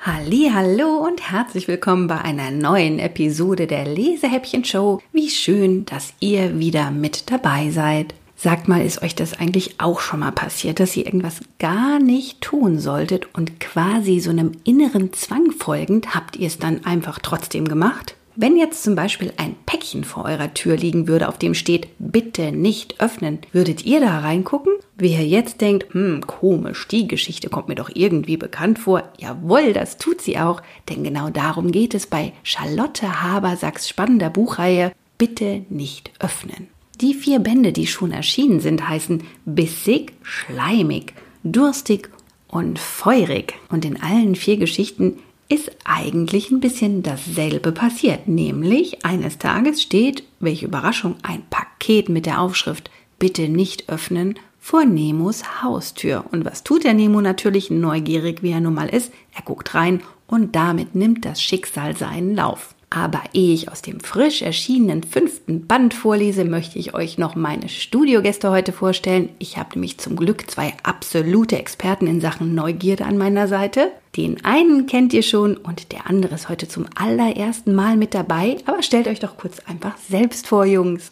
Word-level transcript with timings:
Hallo 0.06 1.06
und 1.06 1.30
herzlich 1.30 1.68
willkommen 1.68 2.08
bei 2.08 2.20
einer 2.20 2.52
neuen 2.52 3.00
Episode 3.00 3.68
der 3.68 3.86
Lesehäppchen 3.86 4.64
Show. 4.64 5.02
Wie 5.12 5.30
schön, 5.30 5.86
dass 5.86 6.14
ihr 6.22 6.58
wieder 6.58 6.90
mit 6.90 7.30
dabei 7.32 7.70
seid. 7.72 8.14
Sagt 8.38 8.70
mal, 8.70 8.86
ist 8.86 9.02
euch 9.02 9.16
das 9.16 9.38
eigentlich 9.38 9.82
auch 9.82 10.00
schon 10.00 10.22
mal 10.22 10.32
passiert, 10.32 10.80
dass 10.80 10.96
ihr 10.96 11.06
irgendwas 11.06 11.42
gar 11.60 12.00
nicht 12.00 12.40
tun 12.40 12.80
solltet 12.80 13.36
und 13.36 13.60
quasi 13.60 14.22
so 14.22 14.30
einem 14.30 14.54
inneren 14.64 15.12
Zwang 15.12 15.52
folgend 15.52 16.16
habt 16.16 16.38
ihr 16.38 16.48
es 16.48 16.60
dann 16.60 16.86
einfach 16.86 17.20
trotzdem 17.20 17.68
gemacht? 17.68 18.16
Wenn 18.36 18.58
jetzt 18.58 18.82
zum 18.82 18.96
Beispiel 18.96 19.32
ein 19.38 19.56
Päckchen 19.68 20.04
vor 20.04 20.26
eurer 20.26 20.56
Tür 20.56 20.76
liegen 20.76 21.08
würde, 21.08 21.28
auf 21.28 21.38
dem 21.38 21.54
steht, 21.54 21.88
bitte 22.00 22.52
nicht 22.52 23.00
öffnen, 23.00 23.40
würdet 23.52 23.86
ihr 23.86 24.00
da 24.00 24.20
reingucken? 24.20 24.74
Wer 24.98 25.24
jetzt 25.24 25.62
denkt, 25.62 25.94
hm, 25.94 26.26
komisch, 26.26 26.88
die 26.88 27.08
Geschichte 27.08 27.50
kommt 27.50 27.68
mir 27.68 27.76
doch 27.76 27.92
irgendwie 27.94 28.38
bekannt 28.38 28.80
vor. 28.80 29.04
Jawohl, 29.20 29.74
das 29.74 30.00
tut 30.00 30.20
sie 30.20 30.40
auch, 30.40 30.64
denn 30.90 31.04
genau 31.04 31.30
darum 31.30 31.72
geht 31.72 31.94
es 31.94 32.08
bei 32.08 32.34
Charlotte 32.42 33.22
Habersacks 33.22 33.88
spannender 33.88 34.32
Buchreihe 34.32 34.94
Bitte 35.20 35.64
nicht 35.70 36.12
öffnen. 36.20 36.68
Die 37.02 37.14
vier 37.14 37.38
Bände, 37.40 37.72
die 37.72 37.86
schon 37.86 38.12
erschienen 38.12 38.60
sind, 38.60 38.90
heißen 38.90 39.24
Bissig, 39.46 40.14
Schleimig, 40.24 41.14
Durstig 41.44 42.10
und 42.48 42.80
Feurig. 42.80 43.54
Und 43.70 43.86
in 43.86 44.02
allen 44.02 44.36
vier 44.36 44.58
Geschichten 44.58 45.20
ist 45.50 45.72
eigentlich 45.84 46.52
ein 46.52 46.60
bisschen 46.60 47.04
dasselbe 47.04 47.72
passiert. 47.72 48.28
Nämlich 48.28 49.06
eines 49.06 49.38
Tages 49.38 49.82
steht, 49.82 50.24
welche 50.40 50.66
Überraschung, 50.66 51.16
ein 51.24 51.44
Paket 51.50 52.10
mit 52.10 52.26
der 52.26 52.42
Aufschrift 52.42 52.90
Bitte 53.20 53.48
nicht 53.48 53.90
öffnen 53.90 54.38
vor 54.60 54.84
Nemos 54.86 55.62
Haustür. 55.62 56.26
Und 56.32 56.44
was 56.44 56.64
tut 56.64 56.84
der 56.84 56.94
Nemo 56.94 57.22
natürlich 57.22 57.70
neugierig, 57.70 58.44
wie 58.44 58.52
er 58.52 58.60
nun 58.60 58.74
mal 58.74 58.90
ist? 58.90 59.14
Er 59.34 59.44
guckt 59.44 59.76
rein 59.76 60.02
und 60.28 60.56
damit 60.56 60.96
nimmt 60.96 61.24
das 61.26 61.42
Schicksal 61.42 61.96
seinen 61.96 62.36
Lauf. 62.36 62.76
Aber 62.96 63.24
ehe 63.34 63.56
ich 63.56 63.72
aus 63.72 63.82
dem 63.82 64.00
frisch 64.02 64.44
erschienenen 64.44 65.02
fünften 65.02 65.66
Band 65.66 65.96
vorlese, 65.96 66.46
möchte 66.46 66.78
ich 66.78 66.94
euch 66.94 67.18
noch 67.18 67.34
meine 67.34 67.68
Studiogäste 67.68 68.52
heute 68.52 68.72
vorstellen. 68.72 69.30
Ich 69.40 69.58
habe 69.58 69.72
nämlich 69.74 69.98
zum 69.98 70.16
Glück 70.16 70.48
zwei 70.52 70.76
absolute 70.84 71.58
Experten 71.58 72.06
in 72.06 72.22
Sachen 72.22 72.54
Neugierde 72.54 73.06
an 73.06 73.18
meiner 73.18 73.48
Seite. 73.48 73.92
Den 74.16 74.46
einen 74.46 74.86
kennt 74.86 75.12
ihr 75.12 75.24
schon 75.24 75.58
und 75.58 75.92
der 75.92 76.08
andere 76.08 76.36
ist 76.36 76.50
heute 76.50 76.68
zum 76.68 76.86
allerersten 76.94 77.74
Mal 77.74 77.98
mit 77.98 78.14
dabei. 78.14 78.58
Aber 78.66 78.84
stellt 78.84 79.08
euch 79.08 79.20
doch 79.20 79.38
kurz 79.38 79.58
einfach 79.66 79.98
selbst 79.98 80.46
vor, 80.46 80.64
Jungs. 80.64 81.12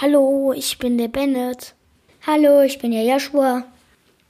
Hallo, 0.00 0.52
ich 0.56 0.76
bin 0.78 0.98
der 0.98 1.06
Bennett. 1.06 1.76
Hallo, 2.26 2.62
ich 2.62 2.80
bin 2.80 2.90
der 2.90 3.04
Joshua. 3.04 3.62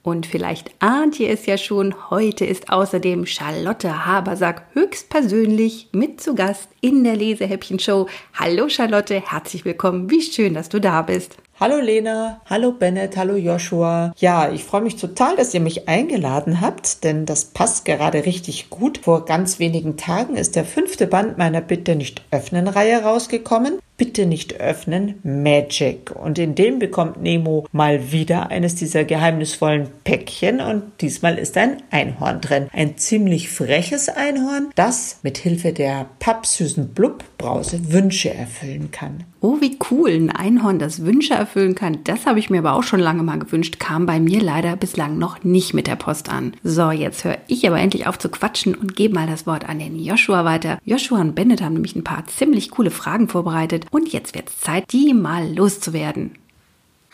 Und 0.03 0.25
vielleicht 0.25 0.71
ahnt 0.79 1.19
ihr 1.19 1.29
es 1.29 1.45
ja 1.45 1.57
schon, 1.57 2.09
heute 2.09 2.43
ist 2.43 2.71
außerdem 2.71 3.27
Charlotte 3.27 4.05
Habersack 4.05 4.65
höchstpersönlich 4.73 5.89
mit 5.91 6.19
zu 6.21 6.33
Gast 6.33 6.69
in 6.81 7.03
der 7.03 7.15
Lesehäppchen-Show. 7.15 8.07
Hallo 8.33 8.67
Charlotte, 8.67 9.21
herzlich 9.21 9.63
willkommen. 9.63 10.09
Wie 10.09 10.23
schön, 10.23 10.55
dass 10.55 10.69
du 10.69 10.81
da 10.81 11.03
bist. 11.03 11.37
Hallo 11.61 11.79
Lena, 11.79 12.41
hallo 12.47 12.71
Bennett, 12.71 13.17
hallo 13.17 13.35
Joshua. 13.35 14.15
Ja, 14.17 14.51
ich 14.51 14.63
freue 14.63 14.81
mich 14.81 14.95
total, 14.95 15.35
dass 15.35 15.53
ihr 15.53 15.59
mich 15.59 15.87
eingeladen 15.87 16.59
habt, 16.59 17.03
denn 17.03 17.27
das 17.27 17.45
passt 17.45 17.85
gerade 17.85 18.25
richtig 18.25 18.71
gut. 18.71 18.97
Vor 18.97 19.25
ganz 19.25 19.59
wenigen 19.59 19.95
Tagen 19.95 20.37
ist 20.37 20.55
der 20.55 20.65
fünfte 20.65 21.05
Band 21.05 21.37
meiner 21.37 21.61
Bitte 21.61 21.95
nicht 21.95 22.23
öffnen 22.31 22.67
Reihe 22.67 23.03
rausgekommen. 23.03 23.77
Bitte 23.95 24.25
nicht 24.25 24.59
öffnen, 24.59 25.19
Magic. 25.21 26.09
Und 26.15 26.39
in 26.39 26.55
dem 26.55 26.79
bekommt 26.79 27.21
Nemo 27.21 27.67
mal 27.71 28.11
wieder 28.11 28.49
eines 28.49 28.73
dieser 28.73 29.03
geheimnisvollen 29.03 29.89
Päckchen 30.03 30.61
und 30.61 30.81
diesmal 31.01 31.37
ist 31.37 31.55
ein 31.57 31.83
Einhorn 31.91 32.41
drin. 32.41 32.69
Ein 32.73 32.97
ziemlich 32.97 33.51
freches 33.51 34.09
Einhorn, 34.09 34.71
das 34.73 35.19
mit 35.21 35.37
Hilfe 35.37 35.73
der 35.73 36.07
pappsüßen 36.17 36.87
Blubbrause 36.95 37.93
Wünsche 37.93 38.33
erfüllen 38.33 38.89
kann. 38.89 39.25
Oh, 39.43 39.59
wie 39.59 39.79
cool, 39.89 40.11
ein 40.11 40.29
Einhorn, 40.29 40.77
das 40.77 41.03
Wünsche 41.03 41.33
erfüllen 41.33 41.73
kann. 41.73 42.03
Das 42.03 42.27
habe 42.27 42.37
ich 42.37 42.51
mir 42.51 42.59
aber 42.59 42.73
auch 42.73 42.83
schon 42.83 42.99
lange 42.99 43.23
mal 43.23 43.39
gewünscht, 43.39 43.79
kam 43.79 44.05
bei 44.05 44.19
mir 44.19 44.39
leider 44.39 44.75
bislang 44.75 45.17
noch 45.17 45.43
nicht 45.43 45.73
mit 45.73 45.87
der 45.87 45.95
Post 45.95 46.29
an. 46.29 46.53
So, 46.63 46.91
jetzt 46.91 47.23
höre 47.23 47.39
ich 47.47 47.67
aber 47.67 47.79
endlich 47.79 48.05
auf 48.05 48.19
zu 48.19 48.29
quatschen 48.29 48.75
und 48.75 48.95
gebe 48.95 49.15
mal 49.15 49.25
das 49.25 49.47
Wort 49.47 49.67
an 49.67 49.79
den 49.79 49.97
Joshua 49.97 50.45
weiter. 50.45 50.77
Joshua 50.85 51.21
und 51.21 51.33
Bennett 51.33 51.63
haben 51.63 51.73
nämlich 51.73 51.95
ein 51.95 52.03
paar 52.03 52.27
ziemlich 52.27 52.69
coole 52.69 52.91
Fragen 52.91 53.29
vorbereitet 53.29 53.87
und 53.89 54.13
jetzt 54.13 54.35
wird 54.35 54.49
es 54.49 54.59
Zeit, 54.59 54.83
die 54.91 55.15
mal 55.15 55.51
loszuwerden. 55.51 56.35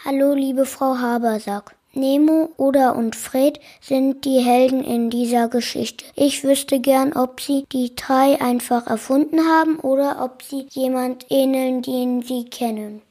Hallo, 0.03 0.33
liebe 0.33 0.65
Frau 0.65 0.97
Habersack. 0.97 1.76
Nemo, 1.93 2.53
Oda 2.57 2.91
und 2.91 3.15
Fred 3.15 3.59
sind 3.81 4.25
die 4.25 4.39
Helden 4.39 4.83
in 4.83 5.09
dieser 5.09 5.47
Geschichte. 5.47 6.05
Ich 6.15 6.43
wüsste 6.43 6.79
gern, 6.79 7.13
ob 7.13 7.41
sie 7.41 7.65
die 7.71 7.95
drei 7.95 8.39
einfach 8.41 8.87
erfunden 8.87 9.39
haben 9.39 9.79
oder 9.79 10.23
ob 10.23 10.43
sie 10.43 10.67
jemand 10.71 11.25
ähneln, 11.29 11.81
den 11.81 12.21
sie 12.21 12.45
kennen. 12.45 13.01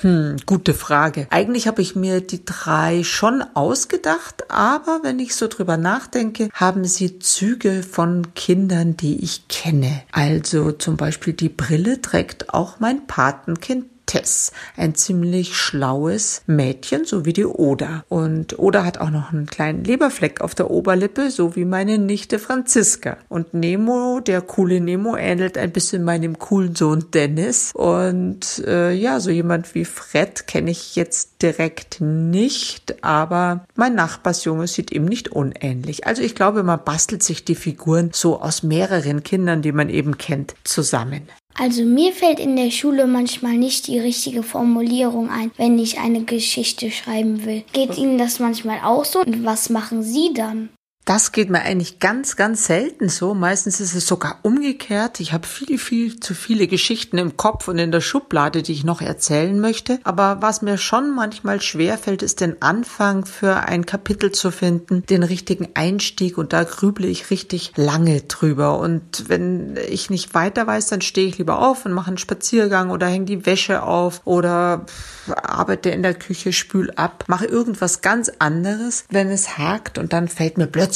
Hm, 0.00 0.38
gute 0.44 0.74
Frage. 0.74 1.28
Eigentlich 1.30 1.68
habe 1.68 1.80
ich 1.80 1.94
mir 1.94 2.20
die 2.20 2.44
drei 2.44 3.04
schon 3.04 3.44
ausgedacht, 3.54 4.50
aber 4.50 5.00
wenn 5.04 5.20
ich 5.20 5.36
so 5.36 5.46
drüber 5.46 5.76
nachdenke, 5.76 6.48
haben 6.52 6.84
sie 6.84 7.20
Züge 7.20 7.84
von 7.84 8.34
Kindern, 8.34 8.96
die 8.96 9.22
ich 9.22 9.46
kenne. 9.46 10.02
Also 10.10 10.72
zum 10.72 10.96
Beispiel 10.96 11.32
die 11.32 11.48
Brille 11.48 12.02
trägt 12.02 12.52
auch 12.52 12.80
mein 12.80 13.06
Patenkind 13.06 13.86
Tess, 14.06 14.52
ein 14.76 14.94
ziemlich 14.94 15.56
schlaues 15.56 16.42
Mädchen, 16.46 17.04
so 17.04 17.24
wie 17.24 17.32
die 17.32 17.46
Oda. 17.46 18.04
Und 18.08 18.58
Oda 18.58 18.84
hat 18.84 18.98
auch 18.98 19.10
noch 19.10 19.32
einen 19.32 19.46
kleinen 19.46 19.84
Leberfleck 19.84 20.40
auf 20.40 20.54
der 20.54 20.70
Oberlippe, 20.70 21.30
so 21.30 21.56
wie 21.56 21.64
meine 21.64 21.98
Nichte 21.98 22.38
Franziska. 22.38 23.16
Und 23.28 23.54
Nemo, 23.54 24.20
der 24.20 24.40
coole 24.40 24.80
Nemo, 24.80 25.16
ähnelt 25.16 25.58
ein 25.58 25.72
bisschen 25.72 26.04
meinem 26.04 26.38
coolen 26.38 26.74
Sohn 26.74 27.06
Dennis. 27.12 27.72
Und 27.74 28.62
äh, 28.66 28.92
ja, 28.92 29.20
so 29.20 29.30
jemand 29.30 29.74
wie 29.74 29.84
Fred 29.84 30.46
kenne 30.46 30.70
ich 30.70 30.96
jetzt 30.96 31.42
direkt 31.42 32.00
nicht, 32.00 33.04
aber 33.04 33.66
mein 33.74 33.94
Nachbarsjunge 33.94 34.66
sieht 34.66 34.92
ihm 34.92 35.04
nicht 35.04 35.30
unähnlich. 35.30 36.06
Also 36.06 36.22
ich 36.22 36.34
glaube, 36.34 36.62
man 36.62 36.82
bastelt 36.84 37.22
sich 37.22 37.44
die 37.44 37.54
Figuren 37.54 38.10
so 38.12 38.40
aus 38.40 38.62
mehreren 38.62 39.22
Kindern, 39.22 39.62
die 39.62 39.72
man 39.72 39.88
eben 39.88 40.18
kennt, 40.18 40.54
zusammen. 40.64 41.28
Also 41.56 41.84
mir 41.84 42.12
fällt 42.12 42.40
in 42.40 42.56
der 42.56 42.70
Schule 42.70 43.06
manchmal 43.06 43.56
nicht 43.56 43.86
die 43.86 44.00
richtige 44.00 44.42
Formulierung 44.42 45.30
ein, 45.30 45.52
wenn 45.56 45.78
ich 45.78 45.98
eine 45.98 46.24
Geschichte 46.24 46.90
schreiben 46.90 47.44
will. 47.44 47.62
Geht 47.72 47.96
Ihnen 47.96 48.18
das 48.18 48.40
manchmal 48.40 48.80
auch 48.82 49.04
so? 49.04 49.20
Und 49.20 49.44
was 49.44 49.70
machen 49.70 50.02
Sie 50.02 50.32
dann? 50.34 50.70
Das 51.04 51.32
geht 51.32 51.50
mir 51.50 51.60
eigentlich 51.60 51.98
ganz, 51.98 52.34
ganz 52.34 52.64
selten 52.64 53.10
so. 53.10 53.34
Meistens 53.34 53.78
ist 53.78 53.94
es 53.94 54.06
sogar 54.06 54.38
umgekehrt. 54.40 55.20
Ich 55.20 55.34
habe 55.34 55.46
viel, 55.46 55.78
viel 55.78 56.18
zu 56.18 56.32
viele 56.32 56.66
Geschichten 56.66 57.18
im 57.18 57.36
Kopf 57.36 57.68
und 57.68 57.78
in 57.78 57.92
der 57.92 58.00
Schublade, 58.00 58.62
die 58.62 58.72
ich 58.72 58.84
noch 58.84 59.02
erzählen 59.02 59.60
möchte. 59.60 59.98
Aber 60.04 60.38
was 60.40 60.62
mir 60.62 60.78
schon 60.78 61.14
manchmal 61.14 61.60
schwer 61.60 61.98
fällt, 61.98 62.22
ist 62.22 62.40
den 62.40 62.62
Anfang 62.62 63.26
für 63.26 63.56
ein 63.56 63.84
Kapitel 63.84 64.32
zu 64.32 64.50
finden, 64.50 65.04
den 65.04 65.24
richtigen 65.24 65.68
Einstieg. 65.74 66.38
Und 66.38 66.54
da 66.54 66.64
grüble 66.64 67.06
ich 67.06 67.28
richtig 67.30 67.72
lange 67.76 68.22
drüber. 68.22 68.78
Und 68.78 69.28
wenn 69.28 69.78
ich 69.90 70.08
nicht 70.08 70.32
weiter 70.32 70.66
weiß, 70.66 70.86
dann 70.86 71.02
stehe 71.02 71.28
ich 71.28 71.36
lieber 71.36 71.58
auf 71.58 71.84
und 71.84 71.92
mache 71.92 72.08
einen 72.08 72.18
Spaziergang 72.18 72.88
oder 72.88 73.08
hänge 73.08 73.26
die 73.26 73.44
Wäsche 73.44 73.82
auf 73.82 74.22
oder 74.24 74.86
arbeite 75.26 75.90
in 75.90 76.02
der 76.02 76.14
Küche, 76.14 76.54
spül 76.54 76.92
ab, 76.96 77.24
mache 77.26 77.44
irgendwas 77.44 78.00
ganz 78.00 78.32
anderes, 78.38 79.04
wenn 79.10 79.28
es 79.28 79.58
hakt 79.58 79.98
und 79.98 80.14
dann 80.14 80.28
fällt 80.28 80.56
mir 80.56 80.66
plötzlich 80.66 80.93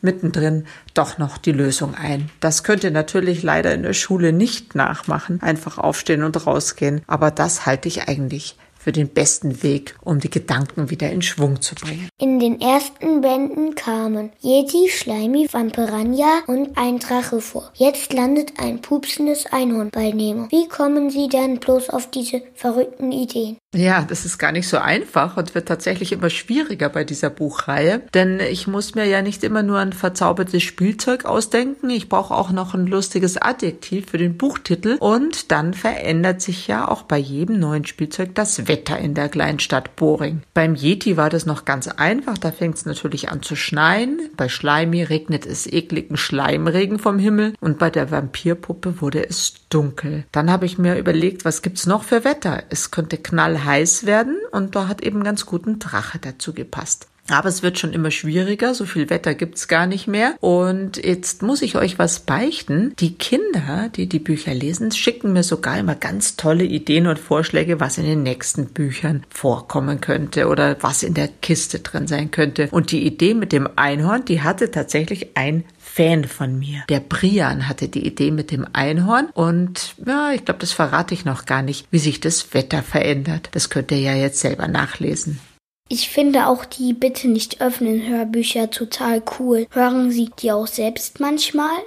mittendrin 0.00 0.66
doch 0.94 1.18
noch 1.18 1.38
die 1.38 1.52
Lösung 1.52 1.94
ein. 1.94 2.30
Das 2.40 2.64
könnt 2.64 2.84
ihr 2.84 2.90
natürlich 2.90 3.42
leider 3.42 3.74
in 3.74 3.82
der 3.82 3.92
Schule 3.92 4.32
nicht 4.32 4.74
nachmachen, 4.74 5.42
einfach 5.42 5.78
aufstehen 5.78 6.22
und 6.22 6.46
rausgehen, 6.46 7.02
aber 7.06 7.30
das 7.30 7.66
halte 7.66 7.88
ich 7.88 8.08
eigentlich 8.08 8.56
für 8.86 8.92
den 8.92 9.08
besten 9.08 9.64
Weg, 9.64 9.96
um 10.02 10.20
die 10.20 10.30
Gedanken 10.30 10.90
wieder 10.90 11.10
in 11.10 11.20
Schwung 11.20 11.60
zu 11.60 11.74
bringen. 11.74 12.08
In 12.20 12.38
den 12.38 12.60
ersten 12.60 13.20
Bänden 13.20 13.74
kamen 13.74 14.30
Yeti, 14.40 14.88
Schleimi, 14.88 15.48
Vampiranja 15.50 16.44
und 16.46 16.78
ein 16.78 17.00
Drache 17.00 17.40
vor. 17.40 17.72
Jetzt 17.74 18.12
landet 18.12 18.52
ein 18.58 18.80
pupsendes 18.80 19.46
Einhorn 19.46 19.90
bei 19.90 20.12
Nemo. 20.12 20.46
Wie 20.50 20.68
kommen 20.68 21.10
Sie 21.10 21.26
denn 21.26 21.58
bloß 21.58 21.90
auf 21.90 22.08
diese 22.12 22.42
verrückten 22.54 23.10
Ideen? 23.10 23.56
Ja, 23.74 24.02
das 24.08 24.24
ist 24.24 24.38
gar 24.38 24.52
nicht 24.52 24.68
so 24.68 24.78
einfach 24.78 25.36
und 25.36 25.54
wird 25.56 25.66
tatsächlich 25.66 26.12
immer 26.12 26.30
schwieriger 26.30 26.88
bei 26.88 27.02
dieser 27.02 27.28
Buchreihe, 27.28 28.02
denn 28.14 28.38
ich 28.40 28.68
muss 28.68 28.94
mir 28.94 29.04
ja 29.04 29.20
nicht 29.20 29.44
immer 29.44 29.62
nur 29.62 29.78
ein 29.80 29.92
verzaubertes 29.92 30.62
Spielzeug 30.62 31.24
ausdenken, 31.26 31.90
ich 31.90 32.08
brauche 32.08 32.34
auch 32.34 32.52
noch 32.52 32.72
ein 32.72 32.86
lustiges 32.86 33.36
Adjektiv 33.36 34.06
für 34.10 34.16
den 34.16 34.38
Buchtitel 34.38 34.96
und 35.00 35.50
dann 35.50 35.74
verändert 35.74 36.40
sich 36.40 36.68
ja 36.68 36.88
auch 36.88 37.02
bei 37.02 37.18
jedem 37.18 37.58
neuen 37.58 37.84
Spielzeug 37.84 38.34
das 38.34 38.66
Wetter 38.68 38.75
in 38.76 39.14
der 39.14 39.28
kleinen 39.28 39.58
Stadt 39.58 39.96
Boring. 39.96 40.42
Beim 40.54 40.74
Yeti 40.74 41.16
war 41.16 41.28
das 41.28 41.44
noch 41.44 41.64
ganz 41.64 41.88
einfach, 41.88 42.38
da 42.38 42.50
fängt 42.50 42.76
es 42.76 42.86
natürlich 42.86 43.28
an 43.28 43.42
zu 43.42 43.56
schneien, 43.56 44.30
bei 44.36 44.48
Schleimi 44.48 45.02
regnet 45.02 45.44
es 45.44 45.66
ekligen 45.66 46.16
Schleimregen 46.16 46.98
vom 46.98 47.18
Himmel 47.18 47.54
und 47.60 47.78
bei 47.78 47.90
der 47.90 48.10
Vampirpuppe 48.10 49.00
wurde 49.00 49.28
es 49.28 49.54
dunkel. 49.68 50.24
Dann 50.32 50.50
habe 50.50 50.64
ich 50.64 50.78
mir 50.78 50.96
überlegt, 50.96 51.44
was 51.44 51.60
gibt's 51.60 51.86
noch 51.86 52.04
für 52.04 52.24
Wetter? 52.24 52.62
Es 52.70 52.90
könnte 52.90 53.18
knallhart 53.18 53.66
heiß 53.66 54.06
werden 54.06 54.38
und 54.52 54.76
da 54.76 54.88
hat 54.88 55.02
eben 55.02 55.22
ganz 55.24 55.44
gut 55.44 55.66
ein 55.66 55.78
Drache 55.78 56.18
dazu 56.18 56.54
gepasst. 56.54 57.08
Aber 57.28 57.48
es 57.48 57.62
wird 57.62 57.78
schon 57.78 57.92
immer 57.92 58.10
schwieriger, 58.10 58.74
so 58.74 58.84
viel 58.84 59.10
Wetter 59.10 59.34
gibt's 59.34 59.68
gar 59.68 59.86
nicht 59.86 60.06
mehr. 60.06 60.34
Und 60.40 60.96
jetzt 60.96 61.42
muss 61.42 61.62
ich 61.62 61.76
euch 61.76 61.98
was 61.98 62.20
beichten. 62.20 62.94
Die 62.98 63.14
Kinder, 63.14 63.90
die 63.94 64.08
die 64.08 64.18
Bücher 64.18 64.54
lesen, 64.54 64.92
schicken 64.92 65.32
mir 65.32 65.42
sogar 65.42 65.78
immer 65.78 65.94
ganz 65.94 66.36
tolle 66.36 66.64
Ideen 66.64 67.06
und 67.06 67.18
Vorschläge, 67.18 67.80
was 67.80 67.98
in 67.98 68.04
den 68.04 68.22
nächsten 68.22 68.66
Büchern 68.66 69.24
vorkommen 69.30 70.00
könnte 70.00 70.48
oder 70.48 70.76
was 70.82 71.02
in 71.02 71.14
der 71.14 71.28
Kiste 71.28 71.80
drin 71.80 72.06
sein 72.06 72.30
könnte. 72.30 72.68
Und 72.70 72.92
die 72.92 73.06
Idee 73.06 73.34
mit 73.34 73.52
dem 73.52 73.68
Einhorn, 73.76 74.24
die 74.24 74.42
hatte 74.42 74.70
tatsächlich 74.70 75.36
ein 75.36 75.64
Fan 75.78 76.24
von 76.24 76.58
mir. 76.58 76.84
Der 76.88 77.00
Brian 77.00 77.68
hatte 77.68 77.88
die 77.88 78.06
Idee 78.06 78.30
mit 78.30 78.50
dem 78.50 78.66
Einhorn 78.72 79.28
und 79.32 79.94
ja, 80.04 80.32
ich 80.32 80.44
glaube, 80.44 80.60
das 80.60 80.72
verrate 80.72 81.14
ich 81.14 81.24
noch 81.24 81.46
gar 81.46 81.62
nicht, 81.62 81.86
wie 81.90 81.98
sich 81.98 82.20
das 82.20 82.52
Wetter 82.52 82.82
verändert. 82.82 83.48
Das 83.52 83.70
könnt 83.70 83.90
ihr 83.90 84.00
ja 84.00 84.14
jetzt 84.14 84.40
selber 84.40 84.68
nachlesen. 84.68 85.40
Ich 85.88 86.08
finde 86.08 86.48
auch 86.48 86.64
die 86.64 86.94
Bitte 86.94 87.28
nicht 87.28 87.60
öffnen 87.60 88.08
Hörbücher 88.08 88.70
total 88.70 89.22
cool. 89.38 89.66
Hören 89.70 90.10
Sie 90.10 90.30
die 90.36 90.50
auch 90.50 90.66
selbst 90.66 91.20
manchmal? 91.20 91.78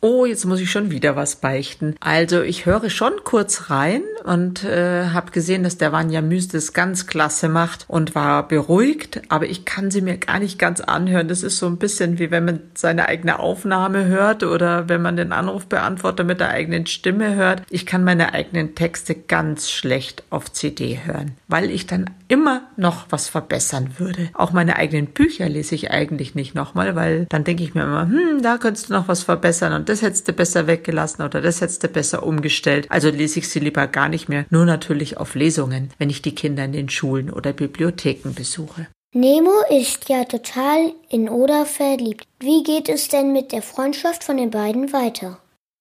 Oh, 0.00 0.24
jetzt 0.26 0.44
muss 0.44 0.60
ich 0.60 0.70
schon 0.70 0.92
wieder 0.92 1.16
was 1.16 1.36
beichten. 1.36 1.96
Also 1.98 2.40
ich 2.42 2.66
höre 2.66 2.88
schon 2.88 3.12
kurz 3.24 3.68
rein 3.68 4.02
und 4.22 4.62
äh, 4.62 5.08
habe 5.08 5.32
gesehen, 5.32 5.64
dass 5.64 5.76
der 5.76 5.90
Vanya 5.90 6.22
Müs 6.22 6.46
das 6.46 6.72
ganz 6.72 7.08
klasse 7.08 7.48
macht 7.48 7.84
und 7.88 8.14
war 8.14 8.46
beruhigt, 8.46 9.22
aber 9.28 9.46
ich 9.46 9.64
kann 9.64 9.90
sie 9.90 10.00
mir 10.00 10.16
gar 10.16 10.38
nicht 10.38 10.56
ganz 10.56 10.80
anhören. 10.80 11.26
Das 11.26 11.42
ist 11.42 11.56
so 11.56 11.66
ein 11.66 11.78
bisschen 11.78 12.20
wie 12.20 12.30
wenn 12.30 12.44
man 12.44 12.60
seine 12.74 13.08
eigene 13.08 13.40
Aufnahme 13.40 14.06
hört 14.06 14.44
oder 14.44 14.88
wenn 14.88 15.02
man 15.02 15.16
den 15.16 15.32
Anrufbeantworter 15.32 16.22
mit 16.22 16.38
der 16.38 16.50
eigenen 16.50 16.86
Stimme 16.86 17.34
hört. 17.34 17.62
Ich 17.68 17.84
kann 17.84 18.04
meine 18.04 18.34
eigenen 18.34 18.76
Texte 18.76 19.16
ganz 19.16 19.68
schlecht 19.68 20.22
auf 20.30 20.52
CD 20.52 21.00
hören, 21.04 21.32
weil 21.48 21.72
ich 21.72 21.88
dann 21.88 22.08
immer 22.28 22.62
noch 22.76 23.06
was 23.10 23.28
verbessern 23.28 23.94
würde. 23.98 24.30
Auch 24.34 24.52
meine 24.52 24.76
eigenen 24.76 25.06
Bücher 25.06 25.48
lese 25.48 25.74
ich 25.74 25.90
eigentlich 25.90 26.34
nicht 26.34 26.54
nochmal, 26.54 26.94
weil 26.94 27.26
dann 27.30 27.44
denke 27.44 27.64
ich 27.64 27.74
mir 27.74 27.82
immer, 27.82 28.02
hm, 28.02 28.42
da 28.42 28.58
könntest 28.58 28.88
du 28.88 28.92
noch 28.92 29.08
was 29.08 29.22
verbessern 29.22 29.72
und 29.72 29.88
das 29.88 30.02
hättest 30.02 30.28
du 30.28 30.32
besser 30.32 30.66
weggelassen 30.66 31.22
oder 31.22 31.40
das 31.40 31.60
hättest 31.60 31.82
du 31.82 31.88
besser 31.88 32.22
umgestellt. 32.22 32.86
Also 32.90 33.10
lese 33.10 33.40
ich 33.40 33.48
sie 33.48 33.60
lieber 33.60 33.86
gar 33.86 34.08
nicht 34.08 34.28
mehr, 34.28 34.44
nur 34.50 34.64
natürlich 34.64 35.16
auf 35.16 35.34
Lesungen, 35.34 35.90
wenn 35.98 36.10
ich 36.10 36.22
die 36.22 36.34
Kinder 36.34 36.64
in 36.64 36.72
den 36.72 36.88
Schulen 36.88 37.30
oder 37.30 37.52
Bibliotheken 37.52 38.34
besuche. 38.34 38.86
Nemo 39.14 39.52
ist 39.70 40.10
ja 40.10 40.24
total 40.24 40.92
in 41.08 41.30
Oda 41.30 41.64
verliebt. 41.64 42.24
Wie 42.40 42.62
geht 42.62 42.90
es 42.90 43.08
denn 43.08 43.32
mit 43.32 43.52
der 43.52 43.62
Freundschaft 43.62 44.22
von 44.22 44.36
den 44.36 44.50
beiden 44.50 44.92
weiter? 44.92 45.38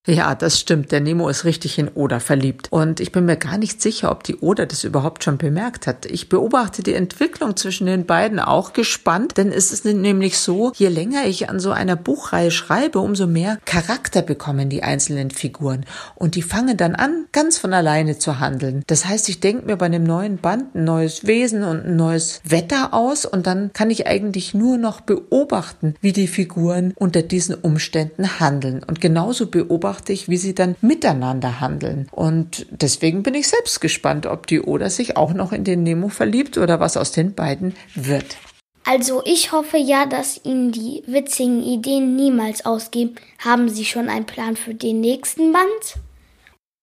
Ja, 0.09 0.36
das 0.36 0.57
stimmt. 0.57 0.94
Der 0.94 1.01
Nemo 1.01 1.27
ist 1.27 1.44
richtig 1.44 1.77
in 1.77 1.89
Oda 1.94 2.21
verliebt. 2.21 2.69
Und 2.71 3.01
ich 3.01 3.12
bin 3.12 3.25
mir 3.25 3.36
gar 3.36 3.57
nicht 3.57 3.81
sicher, 3.81 4.09
ob 4.09 4.24
die 4.24 4.38
Oda 4.38 4.65
das 4.65 4.86
überhaupt 4.86 5.25
schon 5.25 5.38
bemerkt 5.38 5.86
hat. 5.86 6.06
Ich 6.06 6.30
beobachte 6.30 6.81
die 6.81 6.94
Entwicklung 6.94 7.57
zwischen 7.57 7.88
den 7.88 8.06
beiden 8.06 8.39
auch 8.39 8.71
gespannt, 8.71 9.36
denn 9.36 9.51
es 9.51 9.74
ist 9.74 9.83
nämlich 9.83 10.38
so, 10.38 10.71
je 10.74 10.88
länger 10.88 11.25
ich 11.25 11.50
an 11.50 11.59
so 11.59 11.71
einer 11.71 11.98
Buchreihe 11.98 12.51
schreibe, 12.51 13.00
umso 13.00 13.27
mehr 13.27 13.59
Charakter 13.65 14.21
bekommen 14.21 14.69
die 14.69 14.81
einzelnen 14.81 15.30
Figuren. 15.30 15.86
Und 16.15 16.36
die 16.36 16.42
fangen 16.42 16.77
dann 16.77 16.95
an, 16.95 17.25
ganz 17.33 17.57
von 17.57 17.74
alleine 17.74 18.18
zu 18.18 18.39
handeln. 18.39 18.83
Das 18.88 19.06
heißt, 19.06 19.27
ich 19.27 19.42
denke 19.42 19.65
mir 19.65 19.75
bei 19.75 19.88
einem 19.88 20.06
neuen 20.06 20.38
Band 20.38 20.74
ein 20.74 20.86
neues 20.86 21.27
Wesen 21.27 21.65
und 21.65 21.86
ein 21.86 21.98
neues 21.98 22.39
Wetter 22.45 22.94
aus 22.94 23.25
und 23.25 23.45
dann 23.45 23.74
kann 23.74 23.92
ich 23.92 24.07
eigentlich 24.07 24.54
nur 24.54 24.77
noch 24.77 25.01
beobachten, 25.01 25.95
wie 26.00 26.13
die 26.13 26.27
Figuren 26.27 26.94
unter 26.95 27.24
diesen 27.24 27.56
Umständen 27.56 28.39
handeln. 28.39 28.83
Und 28.88 29.01
genauso 29.01 29.48
beobachten 29.48 29.96
beobachte 29.97 30.13
ich, 30.13 30.29
wie 30.29 30.38
sie 30.38 30.53
dann 30.53 30.75
miteinander 30.81 31.59
handeln. 31.59 32.07
Und 32.11 32.67
deswegen 32.69 33.23
bin 33.23 33.33
ich 33.33 33.47
selbst 33.47 33.81
gespannt, 33.81 34.25
ob 34.25 34.47
die 34.47 34.61
Oda 34.61 34.89
sich 34.89 35.17
auch 35.17 35.33
noch 35.33 35.51
in 35.51 35.63
den 35.63 35.83
Nemo 35.83 36.09
verliebt 36.09 36.57
oder 36.57 36.79
was 36.79 36.97
aus 36.97 37.11
den 37.11 37.33
beiden 37.33 37.75
wird. 37.95 38.38
Also 38.85 39.21
ich 39.25 39.51
hoffe 39.51 39.77
ja, 39.77 40.05
dass 40.05 40.39
Ihnen 40.45 40.71
die 40.71 41.03
witzigen 41.07 41.61
Ideen 41.61 42.15
niemals 42.15 42.65
ausgehen. 42.65 43.15
Haben 43.39 43.69
Sie 43.69 43.83
schon 43.83 44.07
einen 44.07 44.25
Plan 44.25 44.55
für 44.55 44.73
den 44.73 45.01
nächsten 45.01 45.51
Band? 45.51 46.06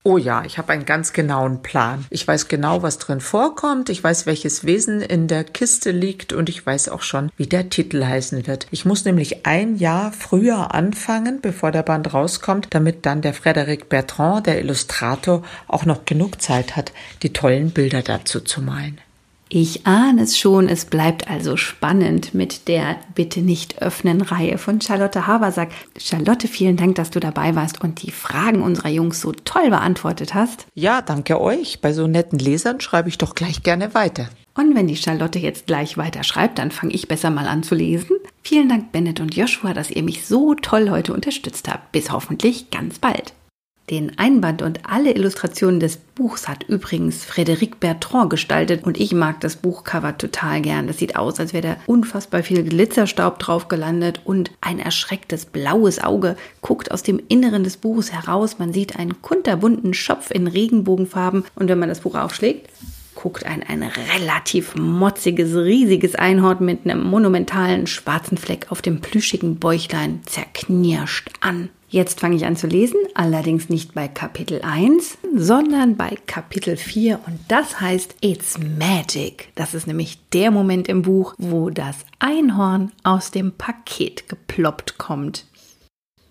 Oh 0.07 0.19
ja, 0.19 0.45
ich 0.45 0.59
habe 0.59 0.71
einen 0.75 0.85
ganz 0.85 1.15
genauen 1.15 1.63
Plan. 1.63 2.05
Ich 2.11 2.29
weiß 2.29 2.49
genau, 2.49 2.83
was 2.83 2.99
drin 2.99 3.23
vorkommt, 3.23 3.89
ich 3.89 4.05
weiß, 4.05 4.27
welches 4.27 4.67
Wesen 4.67 5.01
in 5.01 5.29
der 5.29 5.45
Kiste 5.45 5.93
liegt 5.93 6.35
und 6.35 6.51
ich 6.51 6.67
weiß 6.67 6.91
auch 6.91 7.01
schon, 7.01 7.31
wie 7.39 7.47
der 7.47 7.71
Titel 7.71 8.05
heißen 8.05 8.47
wird. 8.47 8.67
Ich 8.71 8.85
muss 8.85 9.07
nämlich 9.07 9.47
ein 9.47 9.77
Jahr 9.77 10.13
früher 10.13 10.75
anfangen, 10.75 11.41
bevor 11.41 11.71
der 11.71 11.85
Band 11.85 12.13
rauskommt, 12.13 12.67
damit 12.73 13.07
dann 13.07 13.23
der 13.23 13.35
Frédéric 13.35 13.87
Bertrand, 13.87 14.47
der 14.47 14.61
Illustrator, 14.61 15.43
auch 15.69 15.87
noch 15.87 16.05
genug 16.05 16.43
Zeit 16.43 16.77
hat, 16.77 16.93
die 17.23 17.33
tollen 17.33 17.71
Bilder 17.71 18.03
dazu 18.03 18.41
zu 18.41 18.61
malen. 18.61 19.01
Ich 19.57 19.87
ahne 19.87 20.23
es 20.23 20.37
schon, 20.37 20.69
es 20.69 20.85
bleibt 20.85 21.31
also 21.31 21.57
spannend 21.57 22.35
mit 22.35 22.67
der 22.67 22.97
Bitte 23.15 23.41
nicht 23.41 23.81
öffnen 23.81 24.21
Reihe 24.21 24.59
von 24.59 24.81
Charlotte 24.81 25.29
Habersack. 25.29 25.71
Charlotte, 25.97 26.49
vielen 26.49 26.77
Dank, 26.77 26.97
dass 26.97 27.11
du 27.11 27.21
dabei 27.21 27.55
warst 27.55 27.81
und 27.81 28.03
die 28.03 28.11
Fragen 28.11 28.63
unserer 28.63 28.89
Jungs 28.89 29.21
so 29.21 29.31
toll 29.31 29.71
beantwortet 29.71 30.35
hast. 30.35 30.67
Ja, 30.75 31.03
danke 31.03 31.41
euch. 31.41 31.81
Bei 31.81 31.93
so 31.93 32.09
netten 32.09 32.41
Lesern 32.41 32.81
schreibe 32.81 33.09
ich 33.09 33.17
doch 33.17 33.37
gleich 33.37 33.63
gerne 33.63 33.95
weiter. 33.95 34.29
Und 34.57 34.75
wenn 34.75 34.89
die 34.89 34.97
Charlotte 34.97 35.39
jetzt 35.39 35.69
gleich 35.69 35.97
weiter 35.97 36.25
schreibt, 36.25 36.59
dann 36.59 36.73
fange 36.73 36.93
ich 36.93 37.07
besser 37.07 37.31
mal 37.31 37.47
an 37.47 37.63
zu 37.63 37.77
lesen. 37.77 38.17
Vielen 38.43 38.69
Dank, 38.69 38.91
Bennett 38.91 39.21
und 39.21 39.37
Joshua, 39.37 39.73
dass 39.73 39.89
ihr 39.89 40.03
mich 40.03 40.27
so 40.27 40.57
toll 40.57 40.91
heute 40.91 41.15
unterstützt 41.15 41.69
habt. 41.69 41.93
Bis 41.93 42.11
hoffentlich 42.11 42.71
ganz 42.71 42.99
bald. 42.99 43.35
Den 43.91 44.19
Einband 44.19 44.63
und 44.63 44.81
alle 44.89 45.13
Illustrationen 45.13 45.79
des 45.79 45.99
Buchs 45.99 46.49
hat 46.49 46.63
übrigens 46.63 47.27
Frédéric 47.27 47.77
Bertrand 47.81 48.31
gestaltet 48.31 48.85
und 48.85 48.99
ich 48.99 49.13
mag 49.13 49.41
das 49.41 49.57
Buchcover 49.57 50.17
total 50.17 50.63
gern. 50.63 50.87
Das 50.87 50.99
sieht 50.99 51.17
aus, 51.17 51.39
als 51.39 51.53
wäre 51.53 51.67
da 51.69 51.77
unfassbar 51.87 52.43
viel 52.43 52.65
Glitzerstaub 52.65 53.39
drauf 53.39 53.69
gelandet 53.69 54.23
und 54.25 54.53
ein 54.63 54.79
erschrecktes 54.79 55.45
blaues 55.45 56.03
Auge 56.03 56.37
guckt 56.63 56.93
aus 56.93 57.03
dem 57.03 57.21
Inneren 57.29 57.63
des 57.63 57.77
Buches 57.77 58.11
heraus. 58.11 58.59
Man 58.59 58.73
sieht 58.73 58.97
einen 58.97 59.21
kunterbunten 59.21 59.93
Schopf 59.93 60.31
in 60.31 60.47
Regenbogenfarben 60.47 61.45
und 61.55 61.69
wenn 61.69 61.79
man 61.79 61.91
das 61.91 62.01
Buch 62.01 62.15
aufschlägt, 62.15 62.71
guckt 63.15 63.45
ein, 63.45 63.63
ein 63.63 63.83
relativ 63.83 64.77
motziges, 64.77 65.55
riesiges 65.55 66.15
Einhorn 66.15 66.65
mit 66.65 66.87
einem 66.87 67.05
monumentalen 67.05 67.87
schwarzen 67.87 68.39
Fleck 68.39 68.67
auf 68.71 68.81
dem 68.81 69.03
plüschigen 69.03 69.57
Bäuchlein 69.57 70.23
zerknirscht 70.25 71.29
an. 71.41 71.69
Jetzt 71.95 72.19
fange 72.19 72.35
ich 72.35 72.45
an 72.45 72.57
zu 72.57 72.67
lesen, 72.67 72.97
allerdings 73.15 73.69
nicht 73.69 73.95
bei 73.95 74.09
Kapitel 74.09 74.63
1, 74.63 75.17
sondern 75.37 75.97
bei 75.97 76.19
Kapitel 76.27 76.77
4 76.77 77.21
und 77.25 77.39
das 77.47 77.81
heißt 77.81 78.17
It's 78.21 78.59
Magic. 78.59 79.53
Das 79.55 79.75
ist 79.75 79.87
nämlich 79.87 80.19
der 80.33 80.51
Moment 80.51 80.89
im 80.89 81.03
Buch, 81.03 81.37
wo 81.39 81.71
das 81.71 81.99
Einhorn 82.19 82.91
aus 83.05 83.31
dem 83.31 83.53
Paket 83.53 84.29
geploppt 84.29 84.99
kommt. 84.99 85.47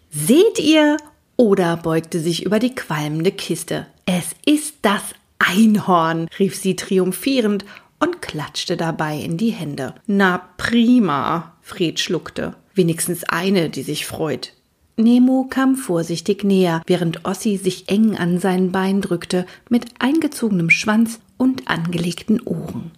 Seht 0.09 0.59
ihr? 0.59 0.97
Oder 1.38 1.77
beugte 1.77 2.19
sich 2.19 2.43
über 2.43 2.59
die 2.59 2.75
qualmende 2.75 3.31
Kiste. 3.31 3.88
Es 4.05 4.31
ist 4.45 4.75
das 4.81 5.01
Einhorn, 5.39 6.27
rief 6.39 6.57
sie 6.57 6.75
triumphierend 6.75 7.63
und 8.01 8.21
klatschte 8.21 8.75
dabei 8.75 9.15
in 9.15 9.38
die 9.38 9.51
Hände. 9.51 9.95
Na 10.07 10.39
prima, 10.57 11.53
Fred 11.61 12.01
schluckte. 12.01 12.57
Wenigstens 12.73 13.23
eine, 13.23 13.69
die 13.69 13.83
sich 13.83 14.05
freut. 14.05 14.51
Nemo 14.95 15.47
kam 15.50 15.75
vorsichtig 15.75 16.43
näher, 16.43 16.81
während 16.85 17.25
Ossi 17.25 17.57
sich 17.57 17.89
eng 17.89 18.15
an 18.15 18.38
sein 18.38 18.71
Bein 18.71 19.01
drückte, 19.01 19.45
mit 19.69 19.85
eingezogenem 20.00 20.69
Schwanz 20.69 21.19
und 21.38 21.67
angelegten 21.67 22.41
Ohren. 22.41 22.91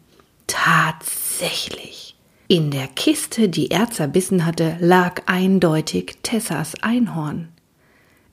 Tatsächlich. 0.46 2.16
In 2.48 2.70
der 2.70 2.88
Kiste, 2.88 3.50
die 3.50 3.72
er 3.72 3.90
zerbissen 3.90 4.46
hatte, 4.46 4.78
lag 4.80 5.24
eindeutig 5.25 6.18
Tessas 6.22 6.74
Einhorn. 6.84 7.48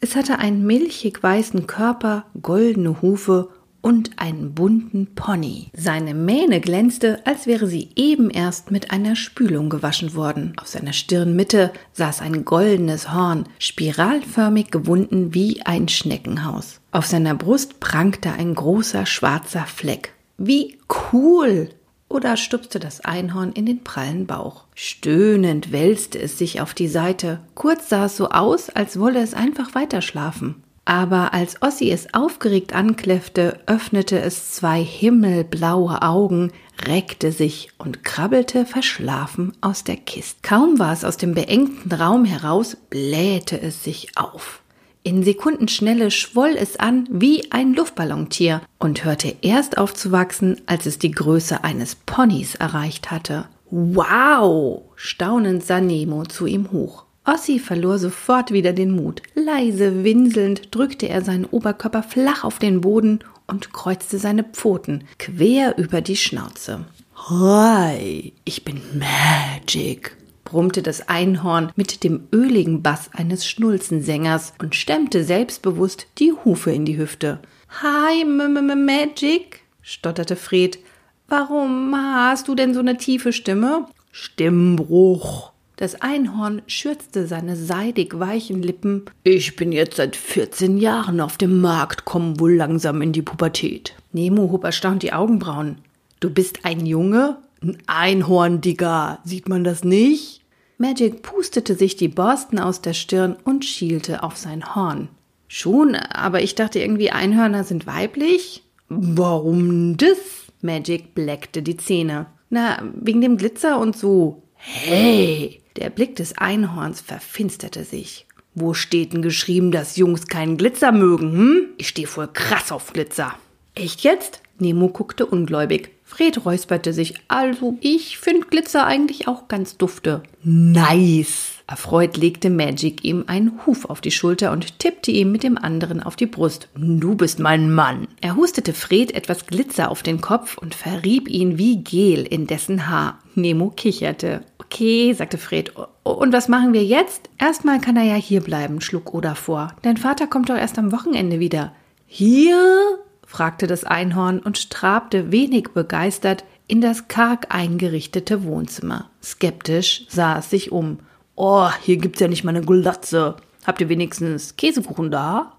Es 0.00 0.16
hatte 0.16 0.38
einen 0.40 0.66
milchig 0.66 1.22
weißen 1.22 1.66
Körper, 1.68 2.26
goldene 2.42 3.00
Hufe 3.00 3.48
und 3.82 4.12
einen 4.16 4.54
bunten 4.54 5.14
Pony. 5.14 5.70
Seine 5.74 6.14
Mähne 6.14 6.60
glänzte, 6.60 7.20
als 7.26 7.46
wäre 7.46 7.66
sie 7.66 7.90
eben 7.96 8.30
erst 8.30 8.70
mit 8.70 8.90
einer 8.90 9.16
Spülung 9.16 9.68
gewaschen 9.68 10.14
worden. 10.14 10.54
Auf 10.56 10.68
seiner 10.68 10.92
Stirnmitte 10.92 11.72
saß 11.92 12.22
ein 12.22 12.44
goldenes 12.44 13.12
Horn, 13.12 13.44
spiralförmig 13.58 14.70
gewunden 14.70 15.34
wie 15.34 15.60
ein 15.66 15.88
Schneckenhaus. 15.88 16.80
Auf 16.92 17.06
seiner 17.06 17.34
Brust 17.34 17.80
prangte 17.80 18.32
ein 18.32 18.54
großer 18.54 19.04
schwarzer 19.04 19.66
Fleck. 19.66 20.14
Wie 20.38 20.78
cool! 21.12 21.68
Oder 22.08 22.36
stupste 22.36 22.78
das 22.78 23.00
Einhorn 23.00 23.52
in 23.52 23.64
den 23.64 23.84
prallen 23.84 24.26
Bauch. 24.26 24.64
Stöhnend 24.74 25.72
wälzte 25.72 26.18
es 26.18 26.36
sich 26.36 26.60
auf 26.60 26.74
die 26.74 26.88
Seite. 26.88 27.40
Kurz 27.54 27.88
sah 27.88 28.04
es 28.04 28.18
so 28.18 28.28
aus, 28.28 28.68
als 28.68 28.98
wolle 28.98 29.22
es 29.22 29.32
einfach 29.32 29.74
weiterschlafen. 29.74 30.62
Aber 30.84 31.32
als 31.32 31.62
Ossi 31.62 31.90
es 31.90 32.12
aufgeregt 32.12 32.74
ankläffte, 32.74 33.60
öffnete 33.66 34.20
es 34.20 34.50
zwei 34.50 34.82
himmelblaue 34.82 36.02
Augen, 36.02 36.50
reckte 36.84 37.30
sich 37.30 37.68
und 37.78 38.02
krabbelte 38.02 38.66
verschlafen 38.66 39.52
aus 39.60 39.84
der 39.84 39.96
Kiste. 39.96 40.40
Kaum 40.42 40.80
war 40.80 40.92
es 40.92 41.04
aus 41.04 41.16
dem 41.16 41.34
beengten 41.34 41.92
Raum 41.92 42.24
heraus, 42.24 42.76
blähte 42.90 43.60
es 43.60 43.84
sich 43.84 44.16
auf. 44.16 44.60
In 45.04 45.22
Sekundenschnelle 45.24 46.10
schwoll 46.10 46.54
es 46.56 46.78
an 46.78 47.08
wie 47.10 47.50
ein 47.50 47.74
Luftballontier 47.74 48.62
und 48.78 49.04
hörte 49.04 49.34
erst 49.42 49.78
auf 49.78 49.94
zu 49.94 50.12
wachsen, 50.12 50.60
als 50.66 50.86
es 50.86 50.98
die 50.98 51.10
Größe 51.10 51.64
eines 51.64 51.94
Ponys 51.94 52.54
erreicht 52.54 53.10
hatte. 53.10 53.46
Wow! 53.70 54.82
Staunend 54.94 55.64
sah 55.64 55.80
Nemo 55.80 56.24
zu 56.24 56.46
ihm 56.46 56.70
hoch. 56.70 57.04
Ossi 57.24 57.60
verlor 57.60 57.98
sofort 57.98 58.50
wieder 58.50 58.72
den 58.72 58.90
Mut. 58.90 59.22
Leise 59.34 60.02
winselnd 60.02 60.74
drückte 60.74 61.08
er 61.08 61.22
seinen 61.22 61.44
Oberkörper 61.44 62.02
flach 62.02 62.42
auf 62.42 62.58
den 62.58 62.80
Boden 62.80 63.20
und 63.46 63.72
kreuzte 63.72 64.18
seine 64.18 64.42
Pfoten 64.42 65.04
quer 65.18 65.78
über 65.78 66.00
die 66.00 66.16
Schnauze. 66.16 66.84
Hi, 67.14 68.32
ich 68.44 68.64
bin 68.64 68.80
Magic, 68.98 70.16
brummte 70.44 70.82
das 70.82 71.08
Einhorn 71.08 71.70
mit 71.76 72.02
dem 72.02 72.26
öligen 72.32 72.82
Bass 72.82 73.10
eines 73.12 73.46
Schnulzensängers 73.46 74.54
und 74.58 74.74
stemmte 74.74 75.22
selbstbewusst 75.22 76.08
die 76.18 76.32
Hufe 76.44 76.72
in 76.72 76.84
die 76.84 76.98
Hüfte. 76.98 77.38
Hi, 77.82 78.22
M 78.22 78.40
-M 78.40 78.74
Magic, 78.74 79.60
stotterte 79.80 80.34
Fred. 80.34 80.80
Warum 81.28 81.94
hast 81.94 82.48
du 82.48 82.56
denn 82.56 82.74
so 82.74 82.80
eine 82.80 82.96
tiefe 82.96 83.32
Stimme? 83.32 83.86
Stimmbruch, 84.10 85.51
das 85.76 86.00
Einhorn 86.00 86.62
schürzte 86.66 87.26
seine 87.26 87.56
seidig 87.56 88.18
weichen 88.18 88.62
Lippen. 88.62 89.04
Ich 89.24 89.56
bin 89.56 89.72
jetzt 89.72 89.96
seit 89.96 90.16
14 90.16 90.78
Jahren 90.78 91.20
auf 91.20 91.38
dem 91.38 91.60
Markt, 91.60 92.04
komm 92.04 92.38
wohl 92.38 92.54
langsam 92.54 93.02
in 93.02 93.12
die 93.12 93.22
Pubertät. 93.22 93.94
Nemo 94.12 94.50
hob 94.52 94.64
erstaunt 94.64 95.02
die 95.02 95.12
Augenbrauen. 95.12 95.78
Du 96.20 96.30
bist 96.30 96.64
ein 96.64 96.86
Junge? 96.86 97.38
Ein 97.62 97.78
Einhorn, 97.86 98.60
Digga. 98.60 99.20
Sieht 99.24 99.48
man 99.48 99.64
das 99.64 99.82
nicht? 99.82 100.42
Magic 100.78 101.22
pustete 101.22 101.74
sich 101.74 101.96
die 101.96 102.08
Borsten 102.08 102.58
aus 102.58 102.80
der 102.80 102.92
Stirn 102.92 103.36
und 103.44 103.64
schielte 103.64 104.22
auf 104.22 104.36
sein 104.36 104.74
Horn. 104.74 105.08
Schon, 105.48 105.94
aber 105.94 106.42
ich 106.42 106.54
dachte 106.54 106.80
irgendwie 106.80 107.10
Einhörner 107.10 107.64
sind 107.64 107.86
weiblich? 107.86 108.64
Warum 108.88 109.96
das? 109.96 110.18
Magic 110.60 111.14
bleckte 111.14 111.62
die 111.62 111.76
Zähne. 111.76 112.26
Na, 112.50 112.82
wegen 112.94 113.20
dem 113.20 113.36
Glitzer 113.36 113.78
und 113.80 113.96
so. 113.96 114.42
Hey, 114.54 115.61
der 115.76 115.90
Blick 115.90 116.16
des 116.16 116.36
Einhorns 116.38 117.00
verfinsterte 117.00 117.84
sich. 117.84 118.26
Wo 118.54 118.74
steht 118.74 119.12
denn 119.12 119.22
geschrieben, 119.22 119.72
dass 119.72 119.96
Jungs 119.96 120.26
keinen 120.26 120.58
Glitzer 120.58 120.92
mögen, 120.92 121.32
hm? 121.32 121.68
Ich 121.78 121.88
stehe 121.88 122.06
voll 122.06 122.28
krass 122.28 122.70
auf 122.70 122.92
Glitzer. 122.92 123.34
Echt 123.74 124.02
jetzt? 124.02 124.42
Nemo 124.58 124.88
guckte 124.88 125.24
ungläubig. 125.24 125.90
Fred 126.12 126.44
räusperte 126.44 126.92
sich. 126.92 127.14
Also, 127.28 127.78
ich 127.80 128.18
finde 128.18 128.46
Glitzer 128.46 128.84
eigentlich 128.84 129.28
auch 129.28 129.48
ganz 129.48 129.78
dufte. 129.78 130.22
Nice! 130.44 131.62
Erfreut 131.66 132.18
legte 132.18 132.50
Magic 132.50 133.02
ihm 133.02 133.24
einen 133.28 133.64
Huf 133.64 133.86
auf 133.86 134.02
die 134.02 134.10
Schulter 134.10 134.52
und 134.52 134.78
tippte 134.78 135.10
ihm 135.10 135.32
mit 135.32 135.42
dem 135.42 135.56
anderen 135.56 136.02
auf 136.02 136.14
die 136.14 136.26
Brust. 136.26 136.68
Du 136.74 137.14
bist 137.14 137.38
mein 137.38 137.72
Mann. 137.72 138.08
Er 138.20 138.36
hustete 138.36 138.74
Fred 138.74 139.14
etwas 139.14 139.46
Glitzer 139.46 139.90
auf 139.90 140.02
den 140.02 140.20
Kopf 140.20 140.58
und 140.58 140.74
verrieb 140.74 141.30
ihn 141.30 141.56
wie 141.56 141.78
Gel 141.78 142.26
in 142.26 142.46
dessen 142.46 142.90
Haar. 142.90 143.18
Nemo 143.34 143.70
kicherte. 143.70 144.42
Okay, 144.58 145.14
sagte 145.14 145.38
Fred. 145.38 145.72
Und 146.02 146.34
was 146.34 146.46
machen 146.46 146.74
wir 146.74 146.84
jetzt? 146.84 147.30
Erstmal 147.38 147.80
kann 147.80 147.96
er 147.96 148.04
ja 148.04 148.16
hier 148.16 148.42
bleiben, 148.42 148.82
schlug 148.82 149.14
Oda 149.14 149.34
vor. 149.34 149.74
Dein 149.80 149.96
Vater 149.96 150.26
kommt 150.26 150.50
doch 150.50 150.56
erst 150.56 150.78
am 150.78 150.92
Wochenende 150.92 151.40
wieder. 151.40 151.72
Hier? 152.06 152.98
Fragte 153.32 153.66
das 153.66 153.84
Einhorn 153.84 154.40
und 154.40 154.68
trabte 154.68 155.32
wenig 155.32 155.68
begeistert 155.72 156.44
in 156.68 156.82
das 156.82 157.08
karg 157.08 157.46
eingerichtete 157.48 158.44
Wohnzimmer. 158.44 159.10
Skeptisch 159.22 160.04
sah 160.10 160.38
es 160.38 160.50
sich 160.50 160.70
um. 160.70 160.98
Oh, 161.34 161.70
hier 161.80 161.96
gibt's 161.96 162.20
ja 162.20 162.28
nicht 162.28 162.44
mal 162.44 162.54
eine 162.54 162.64
Glatze. 162.64 163.36
Habt 163.66 163.80
ihr 163.80 163.88
wenigstens 163.88 164.56
Käsekuchen 164.56 165.10
da? 165.10 165.56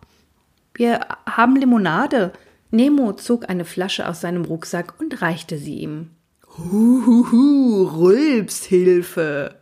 Wir 0.76 1.00
haben 1.26 1.56
Limonade. 1.56 2.32
Nemo 2.70 3.14
zog 3.14 3.50
eine 3.50 3.66
Flasche 3.66 4.08
aus 4.08 4.22
seinem 4.22 4.46
Rucksack 4.46 4.94
und 5.00 5.24
reichte 5.24 5.58
sie 5.58 5.80
ihm. 5.80 6.12
Huhuhu, 6.56 7.86
Rülpshilfe! 7.86 9.56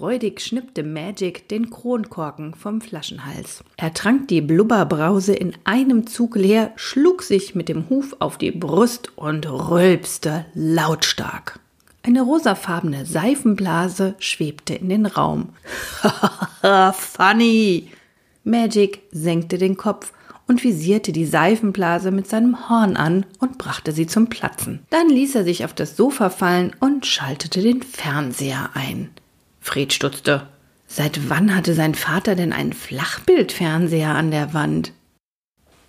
Freudig 0.00 0.40
schnippte 0.40 0.82
Magic 0.82 1.46
den 1.50 1.68
Kronkorken 1.68 2.54
vom 2.54 2.80
Flaschenhals. 2.80 3.62
Er 3.76 3.92
trank 3.92 4.28
die 4.28 4.40
Blubberbrause 4.40 5.34
in 5.34 5.52
einem 5.64 6.06
Zug 6.06 6.36
leer, 6.36 6.72
schlug 6.76 7.22
sich 7.22 7.54
mit 7.54 7.68
dem 7.68 7.90
Huf 7.90 8.16
auf 8.18 8.38
die 8.38 8.50
Brust 8.50 9.12
und 9.16 9.46
rülpste 9.46 10.46
lautstark. 10.54 11.60
Eine 12.02 12.22
rosafarbene 12.22 13.04
Seifenblase 13.04 14.14
schwebte 14.18 14.72
in 14.72 14.88
den 14.88 15.04
Raum. 15.04 15.50
Funny! 16.94 17.90
Magic 18.42 19.02
senkte 19.12 19.58
den 19.58 19.76
Kopf 19.76 20.14
und 20.48 20.64
visierte 20.64 21.12
die 21.12 21.26
Seifenblase 21.26 22.10
mit 22.10 22.26
seinem 22.26 22.70
Horn 22.70 22.96
an 22.96 23.26
und 23.38 23.58
brachte 23.58 23.92
sie 23.92 24.06
zum 24.06 24.30
Platzen. 24.30 24.80
Dann 24.88 25.10
ließ 25.10 25.34
er 25.34 25.44
sich 25.44 25.66
auf 25.66 25.74
das 25.74 25.94
Sofa 25.94 26.30
fallen 26.30 26.74
und 26.80 27.04
schaltete 27.04 27.60
den 27.60 27.82
Fernseher 27.82 28.70
ein. 28.72 29.10
Fred 29.60 29.92
stutzte. 29.92 30.48
Seit 30.86 31.28
wann 31.28 31.54
hatte 31.54 31.74
sein 31.74 31.94
Vater 31.94 32.34
denn 32.34 32.52
einen 32.52 32.72
Flachbildfernseher 32.72 34.14
an 34.14 34.30
der 34.30 34.54
Wand? 34.54 34.92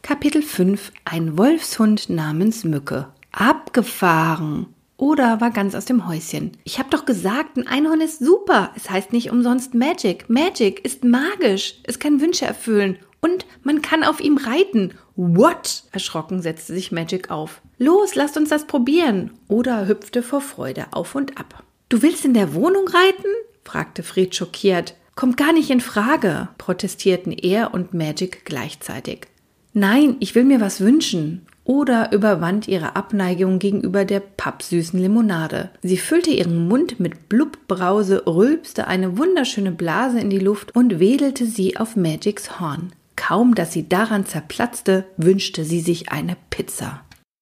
Kapitel 0.04 0.42
5 0.42 0.92
Ein 1.06 1.38
Wolfshund 1.38 2.10
namens 2.10 2.64
Mücke. 2.64 3.08
Abgefahren. 3.32 4.68
Oder 4.98 5.42
war 5.42 5.50
ganz 5.50 5.74
aus 5.74 5.86
dem 5.86 6.08
Häuschen. 6.08 6.52
Ich 6.64 6.78
hab 6.78 6.92
doch 6.92 7.06
gesagt, 7.06 7.58
ein 7.58 7.68
Einhorn 7.68 8.02
ist 8.02 8.20
super. 8.20 8.72
Es 8.76 8.90
heißt 8.90 9.14
nicht 9.14 9.32
umsonst 9.32 9.74
Magic. 9.74 10.30
Magic 10.30 10.86
ist 10.86 11.04
magisch. 11.04 11.76
Es 11.84 11.98
kann 11.98 12.22
Wünsche 12.22 12.46
erfüllen 12.46 12.98
und 13.22 13.48
man 13.64 13.82
kann 13.82 14.04
auf 14.04 14.20
ihm 14.20 14.38
reiten. 14.38 14.94
What? 15.16 15.84
Erschrocken 15.92 16.42
setzte 16.42 16.74
sich 16.74 16.92
Magic 16.92 17.32
auf. 17.32 17.62
Los, 17.80 18.14
lasst 18.14 18.38
uns 18.38 18.50
das 18.50 18.68
probieren. 18.68 19.32
Oder 19.48 19.88
hüpfte 19.88 20.22
vor 20.22 20.42
Freude 20.42 20.86
auf 20.92 21.16
und 21.16 21.40
ab. 21.40 21.64
Du 21.90 22.02
willst 22.04 22.26
in 22.26 22.36
der 22.36 22.54
Wohnung 22.54 22.88
reiten? 22.88 23.30
Fragte 23.64 24.04
Fred 24.04 24.36
schockiert. 24.36 24.96
Kommt 25.16 25.38
gar 25.38 25.54
nicht 25.54 25.70
in 25.70 25.82
Frage, 25.82 26.50
protestierten 26.58 27.32
er 27.32 27.74
und 27.74 27.94
Magic 27.94 28.46
gleichzeitig. 28.46 29.28
Nein, 29.74 30.18
ich 30.20 30.36
will 30.36 30.44
mir 30.44 30.62
was 30.62 30.82
wünschen. 30.82 31.46
Oder 31.64 32.12
überwand 32.12 32.68
ihre 32.68 32.96
Abneigung 32.96 33.60
gegenüber 33.60 34.04
der 34.04 34.20
pappsüßen 34.20 35.00
Limonade. 35.00 35.70
Sie 35.82 35.98
füllte 35.98 36.32
ihren 36.32 36.68
Mund 36.68 37.00
mit 37.00 37.30
Blubbrause, 37.30 38.24
rülpste 38.26 38.88
eine 38.88 39.18
wunderschöne 39.18 39.72
Blase 39.72 40.20
in 40.20 40.30
die 40.30 40.40
Luft 40.40 40.76
und 40.76 41.00
wedelte 41.00 41.46
sie 41.46 41.78
auf 41.78 41.96
Magics 41.96 42.60
Horn. 42.60 42.94
Kaum, 43.16 43.54
dass 43.54 43.72
sie 43.72 43.88
daran 43.88 44.26
zerplatzte, 44.26 45.06
wünschte 45.18 45.64
sie 45.64 45.82
sich 45.82 46.12
eine 46.12 46.36
Pizza. 46.50 47.02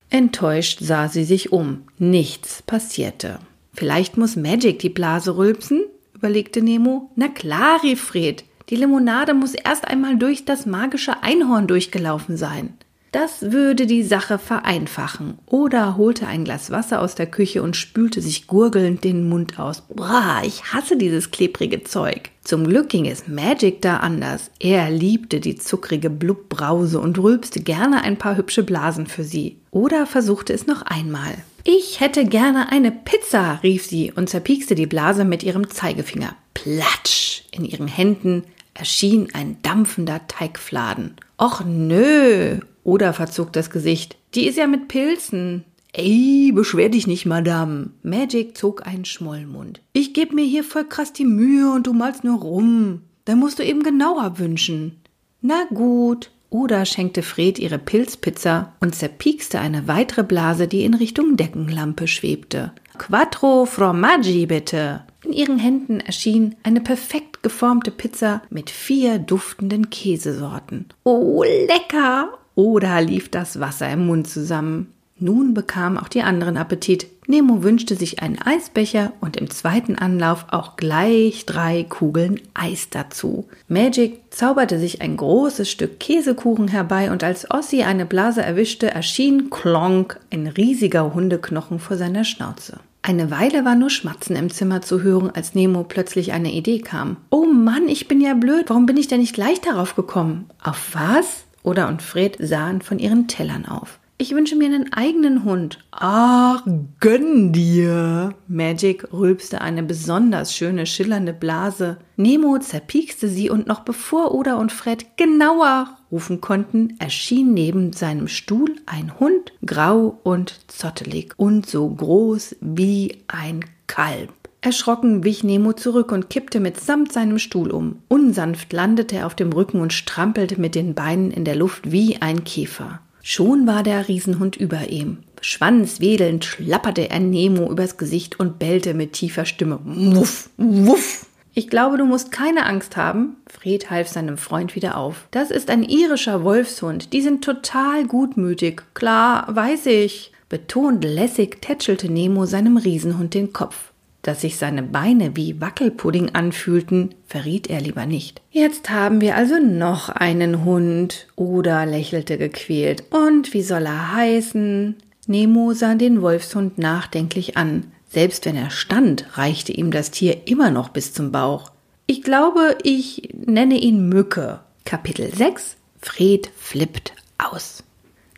Enttäuscht 0.09 0.79
sah 0.81 1.07
sie 1.07 1.23
sich 1.23 1.53
um. 1.53 1.83
Nichts 1.97 2.61
passierte. 2.63 3.39
Vielleicht 3.73 4.17
muss 4.17 4.35
Magic 4.35 4.79
die 4.79 4.89
Blase 4.89 5.37
rülpsen? 5.37 5.83
Überlegte 6.19 6.61
Nemo. 6.61 7.11
Na 7.15 7.29
klar, 7.29 7.81
rief 7.81 8.01
Fred. 8.01 8.43
Die 8.69 8.75
Limonade 8.75 9.33
muss 9.33 9.53
erst 9.53 9.87
einmal 9.87 10.17
durch 10.17 10.43
das 10.43 10.65
magische 10.65 11.23
Einhorn 11.23 11.65
durchgelaufen 11.65 12.35
sein. 12.35 12.73
Das 13.11 13.51
würde 13.51 13.87
die 13.87 14.03
Sache 14.03 14.37
vereinfachen. 14.37 15.39
Oder 15.47 15.97
holte 15.97 16.27
ein 16.27 16.43
Glas 16.43 16.69
Wasser 16.69 17.01
aus 17.01 17.15
der 17.15 17.25
Küche 17.25 17.63
und 17.63 17.75
spülte 17.75 18.21
sich 18.21 18.45
gurgelnd 18.45 19.03
den 19.03 19.27
Mund 19.27 19.57
aus. 19.59 19.83
Boah, 19.89 20.41
ich 20.43 20.73
hasse 20.73 20.95
dieses 20.95 21.31
klebrige 21.31 21.83
Zeug. 21.83 22.29
Zum 22.43 22.67
Glück 22.67 22.89
ging 22.89 23.07
es 23.07 23.27
Magic 23.27 23.81
da 23.81 23.97
anders. 23.97 24.51
Er 24.59 24.91
liebte 24.91 25.39
die 25.39 25.55
zuckrige 25.55 26.09
Blubbrause 26.09 26.99
und 26.99 27.17
rülpste 27.17 27.61
gerne 27.61 28.03
ein 28.03 28.17
paar 28.17 28.37
hübsche 28.37 28.63
Blasen 28.63 29.07
für 29.07 29.23
sie. 29.23 29.57
Oder 29.71 30.05
versuchte 30.05 30.53
es 30.53 30.67
noch 30.67 30.83
einmal. 30.83 31.33
Ich 31.63 31.99
hätte 31.99 32.25
gerne 32.25 32.71
eine 32.71 32.91
Pizza, 32.91 33.59
rief 33.63 33.85
sie 33.85 34.11
und 34.11 34.29
zerpiekste 34.29 34.75
die 34.75 34.87
Blase 34.87 35.25
mit 35.25 35.43
ihrem 35.43 35.69
Zeigefinger. 35.69 36.35
Platsch! 36.53 37.43
In 37.51 37.65
ihren 37.65 37.87
Händen 37.87 38.43
erschien 38.73 39.29
ein 39.33 39.57
dampfender 39.61 40.27
Teigfladen. 40.27 41.15
Och 41.37 41.63
nö, 41.65 42.59
oder 42.83 43.13
verzog 43.13 43.53
das 43.53 43.69
Gesicht. 43.69 44.17
Die 44.35 44.45
ist 44.45 44.57
ja 44.57 44.67
mit 44.67 44.87
Pilzen. 44.87 45.63
Ey, 45.91 46.51
beschwer 46.53 46.89
dich 46.89 47.07
nicht, 47.07 47.25
Madame. 47.25 47.91
Magic 48.03 48.55
zog 48.55 48.85
einen 48.85 49.05
Schmollmund. 49.05 49.81
Ich 49.93 50.13
geb 50.13 50.33
mir 50.33 50.45
hier 50.45 50.63
voll 50.63 50.85
krass 50.85 51.13
die 51.13 51.25
Mühe 51.25 51.71
und 51.71 51.87
du 51.87 51.93
malst 51.93 52.23
nur 52.23 52.39
rum. 52.39 53.01
Dann 53.25 53.39
musst 53.39 53.59
du 53.59 53.63
eben 53.63 53.83
genauer 53.83 54.37
wünschen. 54.37 54.97
Na 55.41 55.65
gut. 55.73 56.31
Oder 56.51 56.85
schenkte 56.85 57.21
Fred 57.21 57.59
ihre 57.59 57.77
Pilzpizza 57.77 58.73
und 58.79 58.95
zerpiekste 58.95 59.59
eine 59.59 59.87
weitere 59.87 60.23
Blase, 60.23 60.67
die 60.67 60.83
in 60.83 60.95
Richtung 60.95 61.37
Deckenlampe 61.37 62.07
schwebte. 62.07 62.71
Quattro 62.97 63.65
Formaggi 63.65 64.47
bitte. 64.47 65.03
In 65.23 65.33
ihren 65.33 65.59
Händen 65.59 65.99
erschien 65.99 66.55
eine 66.63 66.81
perfekt 66.81 67.43
geformte 67.43 67.91
Pizza 67.91 68.41
mit 68.49 68.71
vier 68.71 69.19
duftenden 69.19 69.91
Käsesorten. 69.91 70.87
Oh, 71.03 71.43
lecker! 71.43 72.38
Oder 72.59 72.99
lief 72.99 73.29
das 73.29 73.61
Wasser 73.61 73.89
im 73.89 74.07
Mund 74.07 74.27
zusammen. 74.27 74.91
Nun 75.17 75.53
bekamen 75.53 75.97
auch 75.97 76.09
die 76.09 76.23
anderen 76.23 76.57
Appetit. 76.57 77.07
Nemo 77.25 77.63
wünschte 77.63 77.95
sich 77.95 78.21
einen 78.21 78.37
Eisbecher 78.37 79.13
und 79.21 79.37
im 79.37 79.49
zweiten 79.49 79.95
Anlauf 79.95 80.47
auch 80.51 80.75
gleich 80.75 81.45
drei 81.45 81.85
Kugeln 81.87 82.41
Eis 82.53 82.89
dazu. 82.89 83.47
Magic 83.69 84.19
zauberte 84.31 84.77
sich 84.77 85.01
ein 85.01 85.15
großes 85.15 85.71
Stück 85.71 86.01
Käsekuchen 86.01 86.67
herbei 86.67 87.13
und 87.13 87.23
als 87.23 87.49
Ossi 87.49 87.83
eine 87.83 88.05
Blase 88.05 88.41
erwischte, 88.41 88.91
erschien 88.91 89.49
Klonk, 89.49 90.19
ein 90.29 90.45
riesiger 90.45 91.13
Hundeknochen 91.13 91.79
vor 91.79 91.95
seiner 91.95 92.25
Schnauze. 92.25 92.81
Eine 93.03 93.31
Weile 93.31 93.63
war 93.63 93.75
nur 93.75 93.89
Schmatzen 93.89 94.35
im 94.35 94.49
Zimmer 94.49 94.81
zu 94.81 95.01
hören, 95.01 95.31
als 95.33 95.55
Nemo 95.55 95.85
plötzlich 95.85 96.33
eine 96.33 96.51
Idee 96.51 96.79
kam. 96.79 97.15
Oh 97.29 97.45
Mann, 97.45 97.87
ich 97.87 98.09
bin 98.09 98.19
ja 98.19 98.33
blöd, 98.33 98.65
warum 98.67 98.85
bin 98.85 98.97
ich 98.97 99.07
denn 99.07 99.21
nicht 99.21 99.33
gleich 99.33 99.61
darauf 99.61 99.95
gekommen? 99.95 100.49
Auf 100.61 100.89
was? 100.91 101.45
Oda 101.63 101.87
und 101.87 102.01
Fred 102.01 102.37
sahen 102.39 102.81
von 102.81 102.99
ihren 102.99 103.27
Tellern 103.27 103.65
auf. 103.65 103.99
Ich 104.21 104.35
wünsche 104.35 104.57
mir 104.57 104.65
einen 104.65 104.91
eigenen 104.91 105.45
Hund. 105.45 105.79
Ach, 105.91 106.65
gönn 106.99 107.53
dir. 107.53 108.35
Magic 108.49 109.13
rülpste 109.13 109.61
eine 109.61 109.81
besonders 109.81 110.53
schöne, 110.53 110.85
schillernde 110.85 111.31
Blase. 111.31 111.99
Nemo 112.17 112.57
zerpiekste 112.59 113.29
sie 113.29 113.49
und 113.49 113.65
noch 113.65 113.79
bevor 113.79 114.35
Oda 114.35 114.55
und 114.55 114.73
Fred 114.73 115.15
genauer 115.15 115.97
rufen 116.11 116.41
konnten, 116.41 116.95
erschien 116.99 117.53
neben 117.53 117.93
seinem 117.93 118.27
Stuhl 118.27 118.75
ein 118.85 119.19
Hund, 119.19 119.53
grau 119.65 120.19
und 120.23 120.59
zottelig 120.67 121.33
und 121.37 121.65
so 121.65 121.87
groß 121.89 122.57
wie 122.59 123.23
ein 123.27 123.63
Kalb. 123.87 124.33
Erschrocken 124.61 125.23
wich 125.23 125.43
Nemo 125.43 125.71
zurück 125.71 126.11
und 126.11 126.29
kippte 126.29 126.59
mitsamt 126.59 127.13
seinem 127.13 127.39
Stuhl 127.39 127.71
um. 127.71 128.01
Unsanft 128.09 128.73
landete 128.73 129.17
er 129.17 129.25
auf 129.25 129.35
dem 129.35 129.53
Rücken 129.53 129.79
und 129.79 129.93
strampelte 129.93 130.59
mit 130.59 130.75
den 130.75 130.95
Beinen 130.95 131.31
in 131.31 131.45
der 131.45 131.55
Luft 131.55 131.91
wie 131.91 132.21
ein 132.21 132.43
Käfer. 132.43 132.99
Schon 133.21 133.67
war 133.67 133.83
der 133.83 134.07
Riesenhund 134.07 134.57
über 134.57 134.89
ihm. 134.89 135.19
Schwanzwedelnd 135.41 136.43
schlapperte 136.43 137.09
er 137.09 137.19
Nemo 137.19 137.71
übers 137.71 137.97
Gesicht 137.97 138.39
und 138.39 138.59
bellte 138.59 138.93
mit 138.93 139.13
tiefer 139.13 139.45
Stimme. 139.45 139.79
Wuff, 139.85 140.49
wuff. 140.57 141.25
Ich 141.53 141.69
glaube, 141.69 141.97
du 141.97 142.05
musst 142.05 142.31
keine 142.31 142.65
Angst 142.65 142.97
haben. 142.97 143.37
Fred 143.47 143.89
half 143.89 144.07
seinem 144.07 144.37
Freund 144.37 144.75
wieder 144.75 144.97
auf. 144.97 145.27
Das 145.31 145.51
ist 145.51 145.69
ein 145.69 145.83
irischer 145.83 146.43
Wolfshund. 146.43 147.13
Die 147.13 147.21
sind 147.21 147.43
total 147.43 148.05
gutmütig. 148.05 148.83
Klar, 148.93 149.45
weiß 149.53 149.87
ich. 149.87 150.31
Betont 150.49 151.03
lässig 151.03 151.61
tätschelte 151.61 152.11
Nemo 152.11 152.45
seinem 152.45 152.77
Riesenhund 152.77 153.33
den 153.33 153.53
Kopf. 153.53 153.88
Dass 154.21 154.41
sich 154.41 154.57
seine 154.57 154.83
Beine 154.83 155.35
wie 155.35 155.61
Wackelpudding 155.61 156.35
anfühlten, 156.35 157.15
verriet 157.25 157.67
er 157.67 157.79
lieber 157.79 158.05
nicht. 158.05 158.41
Jetzt 158.51 158.89
haben 158.89 159.21
wir 159.21 159.35
also 159.35 159.59
noch 159.59 160.09
einen 160.09 160.65
Hund. 160.65 161.27
Oder 161.35 161.85
lächelte 161.85 162.37
gequält. 162.37 163.05
Und 163.11 163.53
wie 163.53 163.61
soll 163.61 163.85
er 163.85 164.13
heißen? 164.13 164.95
Nemo 165.27 165.73
sah 165.73 165.95
den 165.95 166.21
Wolfshund 166.21 166.77
nachdenklich 166.77 167.55
an. 167.55 167.85
Selbst 168.09 168.45
wenn 168.45 168.55
er 168.55 168.71
stand, 168.71 169.37
reichte 169.37 169.71
ihm 169.71 169.91
das 169.91 170.11
Tier 170.11 170.47
immer 170.47 170.71
noch 170.71 170.89
bis 170.89 171.13
zum 171.13 171.31
Bauch. 171.31 171.71
Ich 172.07 172.23
glaube, 172.23 172.77
ich 172.83 173.29
nenne 173.45 173.75
ihn 173.75 174.09
Mücke. 174.09 174.61
Kapitel 174.83 175.33
6 175.33 175.77
Fred 176.01 176.49
flippt 176.57 177.13
aus. 177.37 177.83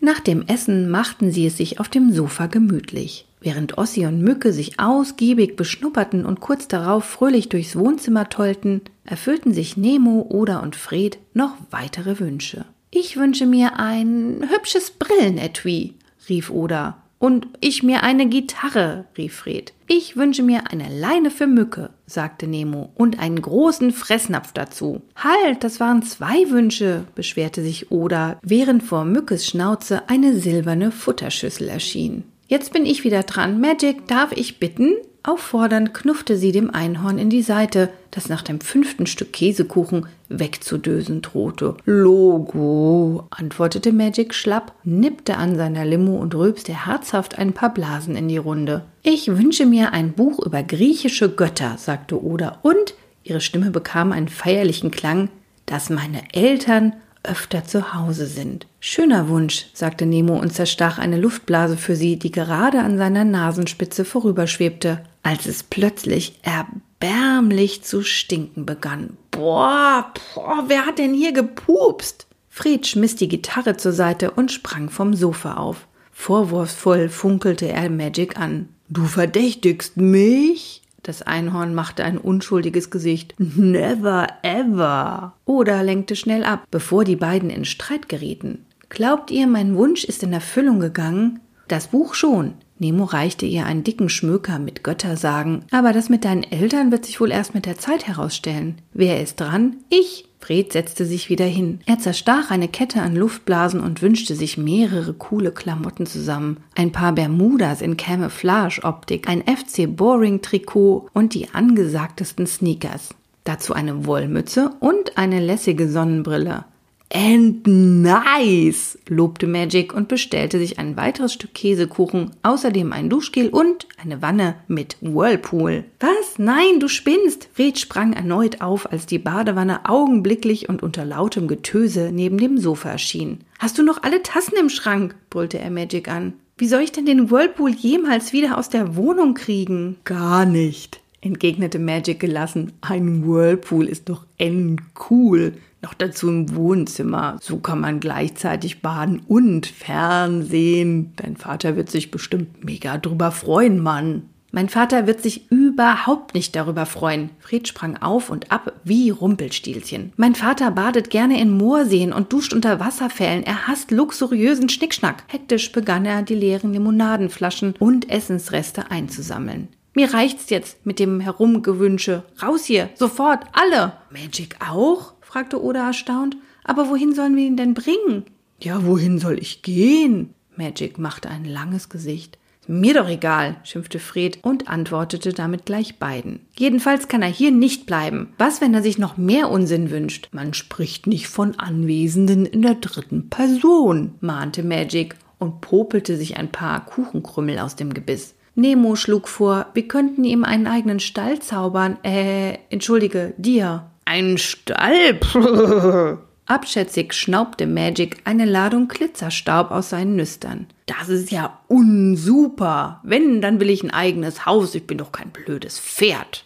Nach 0.02 0.20
dem 0.20 0.46
Essen 0.48 0.90
machten 0.90 1.32
sie 1.32 1.46
es 1.46 1.58
sich 1.58 1.80
auf 1.80 1.88
dem 1.88 2.12
Sofa 2.12 2.48
gemütlich. 2.48 3.28
Während 3.42 3.80
Ossi 3.80 4.06
und 4.06 4.22
Mücke 4.22 4.54
sich 4.54 4.80
ausgiebig 4.80 5.56
beschnupperten 5.56 6.26
und 6.26 6.42
kurz 6.42 6.68
darauf 6.68 7.04
fröhlich 7.04 7.50
durchs 7.50 7.76
Wohnzimmer 7.76 8.30
tollten, 8.30 8.82
erfüllten 9.04 9.52
sich 9.52 9.78
Nemo, 9.78 10.28
Oda 10.30 10.60
und 10.60 10.76
Fred 10.76 11.18
noch 11.34 11.56
weitere 11.72 12.20
Wünsche. 12.20 12.66
Ich 12.92 13.18
wünsche 13.18 13.48
mir 13.48 13.80
ein 13.80 14.48
hübsches 14.48 14.92
Brillenetui, 14.92 15.96
rief 16.30 16.52
Oda. 16.52 16.98
Und 17.18 17.48
ich 17.60 17.84
mir 17.84 18.02
eine 18.02 18.28
Gitarre, 18.28 19.06
rief 19.16 19.36
Fred. 19.36 19.74
Ich 19.88 20.18
wünsche 20.18 20.42
mir 20.42 20.72
eine 20.72 20.90
Leine 20.90 21.30
für 21.30 21.46
Mücke, 21.46 21.92
sagte 22.08 22.48
Nemo, 22.48 22.92
und 22.96 23.20
einen 23.20 23.42
großen 23.42 23.92
Fressnapf 23.92 24.54
dazu. 24.54 25.02
Halt, 25.16 25.64
das 25.64 25.80
waren 25.80 26.02
zwei 26.02 26.50
Wünsche, 26.50 27.06
beschwerte 27.14 27.62
sich 27.62 27.92
Oda, 27.92 28.40
während 28.42 28.82
vor 28.82 29.06
Mückes 29.06 29.46
Schnauze 29.46 30.10
eine 30.10 30.36
silberne 30.36 30.92
Futterschüssel 30.92 31.70
erschien. 31.70 32.24
Jetzt 32.52 32.74
bin 32.74 32.86
ich 32.86 33.06
wieder 33.06 33.24
dran. 33.24 33.62
Magic, 33.62 34.10
darf 34.10 34.34
ich 34.34 34.60
bitten? 34.60 34.96
Auffordernd 35.24 35.94
knuffte 35.94 36.36
sie 36.36 36.52
dem 36.52 36.70
Einhorn 36.70 37.18
in 37.18 37.30
die 37.30 37.44
Seite, 37.44 37.88
das 38.12 38.28
nach 38.28 38.42
dem 38.42 38.60
fünften 38.60 39.06
Stück 39.06 39.32
Käsekuchen 39.32 40.08
wegzudösen 40.28 41.22
drohte. 41.22 41.78
Logo, 41.86 43.26
antwortete 43.30 43.94
Magic 43.94 44.34
schlapp, 44.34 44.74
nippte 44.84 45.38
an 45.38 45.56
seiner 45.56 45.86
Limo 45.86 46.18
und 46.18 46.36
rülpste 46.36 46.88
herzhaft 46.88 47.40
ein 47.40 47.54
paar 47.54 47.74
Blasen 47.74 48.18
in 48.18 48.28
die 48.28 48.36
Runde. 48.36 48.84
Ich 49.02 49.30
wünsche 49.30 49.66
mir 49.66 49.94
ein 49.94 50.12
Buch 50.12 50.46
über 50.46 50.62
griechische 50.62 51.30
Götter, 51.30 51.76
sagte 51.78 52.22
Oda, 52.22 52.58
und 52.64 52.96
ihre 53.24 53.40
Stimme 53.40 53.72
bekam 53.72 54.12
einen 54.12 54.28
feierlichen 54.28 54.92
Klang, 54.92 55.30
dass 55.68 55.90
meine 55.90 56.22
Eltern 56.34 56.96
öfter 57.24 57.66
zu 57.66 57.94
Hause 57.94 58.26
sind. 58.26 58.68
Schöner 58.80 59.30
Wunsch, 59.30 59.68
sagte 59.74 60.06
Nemo 60.06 60.38
und 60.38 60.54
zerstach 60.54 60.98
eine 60.98 61.18
Luftblase 61.18 61.78
für 61.78 61.96
sie, 61.96 62.18
die 62.18 62.32
gerade 62.32 62.80
an 62.80 62.98
seiner 62.98 63.24
Nasenspitze 63.24 64.06
vorüberschwebte, 64.06 65.04
als 65.24 65.46
es 65.46 65.64
plötzlich 65.64 66.40
erbärmlich 66.42 67.84
zu 67.84 68.02
stinken 68.04 68.66
begann. 68.66 69.18
Boah, 69.32 70.12
boah, 70.34 70.64
wer 70.68 70.86
hat 70.86 71.00
denn 71.00 71.14
hier 71.14 71.32
gepupst? 71.32 72.28
Fred 72.50 72.86
schmiss 72.86 73.16
die 73.16 73.30
Gitarre 73.30 73.78
zur 73.78 73.94
Seite 73.94 74.32
und 74.32 74.52
sprang 74.52 74.90
vom 74.90 75.14
Sofa 75.14 75.56
auf. 75.56 75.88
Vorwurfsvoll 76.12 77.10
funkelte 77.10 77.68
er 77.68 77.90
Magic 77.90 78.38
an. 78.38 78.70
Du 78.90 79.06
verdächtigst 79.06 79.98
mich? 79.98 80.82
Das 81.04 81.22
Einhorn 81.24 81.74
machte 81.74 82.04
ein 82.04 82.18
unschuldiges 82.18 82.92
Gesicht. 82.92 83.34
Never 83.40 84.28
ever. 84.44 85.34
Oder 85.46 85.84
lenkte 85.84 86.16
schnell 86.16 86.44
ab, 86.44 86.66
bevor 86.70 87.04
die 87.04 87.16
beiden 87.16 87.50
in 87.50 87.66
Streit 87.66 88.08
gerieten. 88.08 88.66
Glaubt 88.90 89.32
ihr, 89.32 89.48
mein 89.48 89.76
Wunsch 89.76 90.04
ist 90.04 90.22
in 90.22 90.34
Erfüllung 90.34 90.80
gegangen? 90.80 91.40
Das 91.68 91.88
Buch 91.88 92.14
schon. 92.14 92.54
Nemo 92.82 93.04
reichte 93.04 93.46
ihr 93.46 93.68
einen 93.68 93.84
dicken 93.84 94.10
Schmöker 94.10 94.58
mit 94.58 94.84
Göttersagen. 94.84 95.66
Aber 95.70 95.94
das 95.94 96.10
mit 96.10 96.26
deinen 96.26 96.42
Eltern 96.42 96.92
wird 96.92 97.06
sich 97.06 97.22
wohl 97.22 97.32
erst 97.32 97.54
mit 97.54 97.68
der 97.68 97.78
Zeit 97.78 98.08
herausstellen. 98.08 98.80
Wer 98.92 99.22
ist 99.22 99.40
dran? 99.40 99.78
Ich. 99.90 100.28
Fred 100.40 100.74
setzte 100.74 101.06
sich 101.06 101.30
wieder 101.30 101.46
hin. 101.46 101.82
Er 101.86 102.00
zerstach 102.00 102.50
eine 102.50 102.68
Kette 102.68 103.04
an 103.04 103.16
Luftblasen 103.16 103.80
und 103.80 104.02
wünschte 104.02 104.36
sich 104.36 104.58
mehrere 104.58 105.14
coole 105.14 105.52
Klamotten 105.52 106.08
zusammen. 106.08 106.58
Ein 106.74 106.92
paar 106.92 107.14
Bermudas 107.14 107.84
in 107.84 107.98
Camouflage-Optik, 107.98 109.30
ein 109.30 109.44
FC 109.44 109.86
Boring-Trikot 109.96 111.08
und 111.14 111.36
die 111.36 111.50
angesagtesten 111.54 112.48
Sneakers. 112.48 113.10
Dazu 113.44 113.74
eine 113.74 114.08
Wollmütze 114.08 114.72
und 114.80 115.20
eine 115.20 115.40
lässige 115.40 115.88
Sonnenbrille. 115.88 116.66
And 117.14 117.68
nice, 117.68 118.98
lobte 119.10 119.46
Magic 119.46 119.94
und 119.94 120.08
bestellte 120.08 120.60
sich 120.60 120.80
ein 120.80 120.96
weiteres 120.96 121.34
Stück 121.34 121.54
Käsekuchen, 121.54 122.32
außerdem 122.42 122.94
ein 122.94 123.10
Duschgel 123.10 123.50
und 123.50 123.86
eine 124.02 124.22
Wanne 124.22 124.56
mit 124.70 124.96
Whirlpool. 125.02 125.84
Was? 126.00 126.38
Nein, 126.38 126.80
du 126.80 126.88
spinnst! 126.88 127.50
Fred 127.54 127.78
sprang 127.78 128.14
erneut 128.14 128.62
auf, 128.62 128.90
als 128.90 129.08
die 129.08 129.20
Badewanne 129.20 129.90
augenblicklich 129.90 130.70
und 130.70 130.84
unter 130.84 131.04
lautem 131.04 131.50
Getöse 131.50 132.12
neben 132.14 132.38
dem 132.38 132.58
Sofa 132.58 132.92
erschien. 132.92 133.40
Hast 133.60 133.78
du 133.78 133.84
noch 133.84 134.04
alle 134.04 134.24
Tassen 134.24 134.56
im 134.58 134.70
Schrank? 134.70 135.16
brüllte 135.30 135.60
er 135.60 135.70
Magic 135.70 136.08
an. 136.08 136.34
Wie 136.58 136.68
soll 136.68 136.82
ich 136.82 136.94
denn 136.94 137.06
den 137.06 137.30
Whirlpool 137.30 137.72
jemals 137.72 138.32
wieder 138.32 138.58
aus 138.58 138.70
der 138.70 138.96
Wohnung 138.96 139.34
kriegen? 139.34 139.98
Gar 140.06 140.46
nicht, 140.46 141.02
entgegnete 141.20 141.80
Magic 141.80 142.22
gelassen. 142.22 142.72
Ein 142.80 143.28
Whirlpool 143.28 143.88
ist 143.88 144.08
doch 144.08 144.26
endcool. 144.38 145.54
Noch 145.82 145.94
dazu 145.94 146.30
im 146.30 146.56
Wohnzimmer. 146.56 147.38
So 147.42 147.58
kann 147.58 147.80
man 147.80 148.00
gleichzeitig 148.00 148.82
baden 148.82 149.22
und 149.28 149.66
Fernsehen. 149.66 151.14
Dein 151.16 151.38
Vater 151.38 151.76
wird 151.76 151.90
sich 151.90 152.12
bestimmt 152.12 152.64
mega 152.64 152.98
drüber 152.98 153.32
freuen, 153.32 153.80
Mann. 153.80 154.24
Mein 154.54 154.68
Vater 154.68 155.08
wird 155.08 155.22
sich 155.22 155.50
überhaupt 155.50 156.34
nicht 156.34 156.58
darüber 156.58 156.86
freuen. 156.86 157.30
Fred 157.40 157.70
sprang 157.70 157.98
auf 157.98 158.30
und 158.30 158.52
ab 158.52 158.74
wie 158.84 159.10
Rumpelstilzchen. 159.10 160.12
Mein 160.18 160.36
Vater 160.36 160.72
badet 160.72 161.10
gerne 161.10 161.40
in 161.40 161.56
Moorseen 161.56 162.12
und 162.12 162.34
duscht 162.34 162.54
unter 162.54 162.80
Wasserfällen. 162.82 163.44
Er 163.44 163.68
hasst 163.68 163.92
luxuriösen 163.92 164.68
Schnickschnack. 164.68 165.24
Hektisch 165.28 165.72
begann 165.72 166.06
er, 166.06 166.22
die 166.22 166.36
leeren 166.36 166.74
Limonadenflaschen 166.74 167.76
und 167.80 168.10
Essensreste 168.10 168.92
einzusammeln. 168.92 169.70
Mir 169.94 170.14
reicht's 170.14 170.50
jetzt 170.50 170.86
mit 170.86 171.00
dem 171.00 171.22
Herumgewünsche. 171.22 172.24
Raus 172.42 172.66
hier, 172.66 172.90
sofort, 172.96 173.46
alle. 173.54 173.94
Magic 174.10 174.58
auch? 174.70 175.14
Fragte 175.32 175.64
Oda 175.64 175.88
erstaunt. 175.88 176.36
Aber 176.64 176.90
wohin 176.90 177.16
sollen 177.16 177.36
wir 177.36 177.46
ihn 177.46 177.58
denn 177.58 177.74
bringen? 177.74 178.26
Ja, 178.60 178.86
wohin 178.86 179.18
soll 179.18 179.40
ich 179.40 179.62
gehen? 179.62 180.34
Magic 180.56 181.00
machte 181.00 181.30
ein 181.30 181.46
langes 181.46 181.90
Gesicht. 181.90 182.38
Mir 182.68 182.94
doch 182.94 183.08
egal, 183.08 183.56
schimpfte 183.64 183.98
Fred 183.98 184.40
und 184.44 184.68
antwortete 184.68 185.34
damit 185.34 185.66
gleich 185.66 185.98
beiden. 185.98 186.42
Jedenfalls 186.58 187.08
kann 187.08 187.24
er 187.24 187.30
hier 187.30 187.52
nicht 187.52 187.86
bleiben. 187.86 188.34
Was, 188.38 188.62
wenn 188.62 188.74
er 188.74 188.84
sich 188.84 189.00
noch 189.00 189.18
mehr 189.18 189.50
Unsinn 189.50 189.90
wünscht? 189.90 190.30
Man 190.32 190.54
spricht 190.54 191.08
nicht 191.08 191.28
von 191.28 191.58
Anwesenden 191.58 192.46
in 192.46 192.62
der 192.62 192.76
dritten 192.76 193.30
Person, 193.30 194.14
mahnte 194.20 194.62
Magic 194.62 195.16
und 195.40 195.62
popelte 195.62 196.18
sich 196.18 196.38
ein 196.38 196.52
paar 196.52 196.86
Kuchenkrümmel 196.86 197.58
aus 197.58 197.76
dem 197.76 197.94
Gebiss. 197.94 198.36
Nemo 198.54 198.96
schlug 198.96 199.28
vor, 199.28 199.68
wir 199.74 199.88
könnten 199.88 200.24
ihm 200.24 200.44
einen 200.44 200.68
eigenen 200.68 201.00
Stall 201.00 201.40
zaubern. 201.40 201.98
Äh, 202.04 202.58
entschuldige, 202.70 203.34
dir. 203.38 203.91
Einen 204.12 204.38
Stall? 204.38 205.22
Abschätzig 206.46 207.14
schnaubte 207.14 207.66
Magic 207.66 208.18
eine 208.26 208.44
Ladung 208.44 208.90
Glitzerstaub 208.90 209.72
aus 209.72 209.92
seinen 209.92 210.18
Nüstern. 210.18 210.68
Das 210.86 211.08
ist 211.08 211.32
ja 211.32 211.60
unsuper. 211.70 213.00
Wenn, 213.04 213.40
dann 213.40 213.62
will 213.62 213.70
ich 213.70 213.84
ein 213.84 213.92
eigenes 213.92 214.46
Haus. 214.46 214.76
Ich 214.76 214.86
bin 214.86 214.98
doch 214.98 215.14
kein 215.14 215.30
blödes 215.30 215.80
Pferd. 215.80 216.44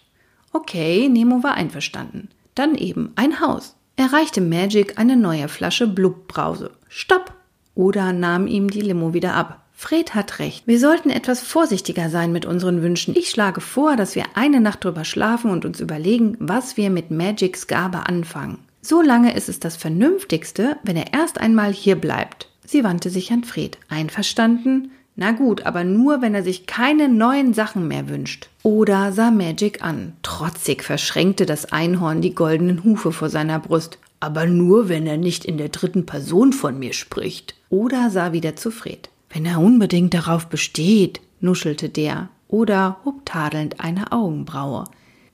Okay, 0.53 1.09
Nemo 1.09 1.41
war 1.41 1.55
einverstanden. 1.55 2.29
Dann 2.53 2.75
eben 2.75 3.13
ein 3.15 3.39
Haus. 3.39 3.75
Er 3.95 4.13
reichte 4.13 4.41
Magic 4.41 4.99
eine 4.99 5.17
neue 5.17 5.47
Flasche 5.47 5.87
Blubbrause. 5.87 6.69
Stopp! 6.87 7.33
Oder 7.73 8.13
nahm 8.13 8.45
ihm 8.45 8.69
die 8.69 8.81
Limo 8.81 9.15
wieder 9.15 9.33
ab. 9.33 9.64
Fred 9.77 10.15
hat 10.15 10.39
recht. 10.39 10.65
Wir 10.65 10.79
sollten 10.79 11.09
etwas 11.09 11.41
vorsichtiger 11.41 12.09
sein 12.09 12.31
mit 12.31 12.45
unseren 12.45 12.81
Wünschen. 12.81 13.13
Ich 13.15 13.29
schlage 13.29 13.59
vor, 13.59 13.97
dass 13.97 14.15
wir 14.15 14.23
eine 14.33 14.61
Nacht 14.61 14.83
drüber 14.83 15.03
schlafen 15.03 15.51
und 15.51 15.65
uns 15.65 15.81
überlegen, 15.81 16.37
was 16.39 16.77
wir 16.77 16.89
mit 16.89 17.11
Magics 17.11 17.67
Gabe 17.67 18.07
anfangen. 18.07 18.59
Solange 18.81 19.35
ist 19.35 19.49
es 19.49 19.59
das 19.59 19.75
Vernünftigste, 19.75 20.77
wenn 20.83 20.95
er 20.95 21.13
erst 21.13 21.39
einmal 21.41 21.73
hier 21.73 21.95
bleibt. 21.95 22.49
Sie 22.65 22.83
wandte 22.83 23.09
sich 23.09 23.31
an 23.31 23.43
Fred. 23.43 23.77
Einverstanden? 23.89 24.91
Na 25.17 25.31
gut, 25.31 25.65
aber 25.65 25.83
nur, 25.83 26.21
wenn 26.21 26.35
er 26.35 26.43
sich 26.43 26.67
keine 26.67 27.09
neuen 27.09 27.53
Sachen 27.53 27.87
mehr 27.87 28.09
wünscht. 28.09 28.49
Oder 28.63 29.11
sah 29.11 29.31
Magic 29.31 29.83
an. 29.83 30.13
Trotzig 30.23 30.83
verschränkte 30.83 31.45
das 31.45 31.71
Einhorn 31.71 32.21
die 32.21 32.35
goldenen 32.35 32.83
Hufe 32.83 33.11
vor 33.11 33.29
seiner 33.29 33.59
Brust. 33.59 33.97
Aber 34.19 34.45
nur, 34.45 34.89
wenn 34.89 35.05
er 35.05 35.17
nicht 35.17 35.45
in 35.45 35.57
der 35.57 35.69
dritten 35.69 36.05
Person 36.05 36.53
von 36.53 36.79
mir 36.79 36.93
spricht. 36.93 37.55
Oder 37.69 38.09
sah 38.09 38.31
wieder 38.33 38.55
zu 38.55 38.71
Fred. 38.71 39.09
Wenn 39.35 39.45
er 39.45 39.59
unbedingt 39.59 40.13
darauf 40.13 40.47
besteht, 40.47 41.19
nuschelte 41.41 41.89
der. 41.89 42.29
Oder 42.47 43.01
hob 43.03 43.25
tadelnd 43.25 43.81
eine 43.81 44.13
Augenbraue. 44.13 44.85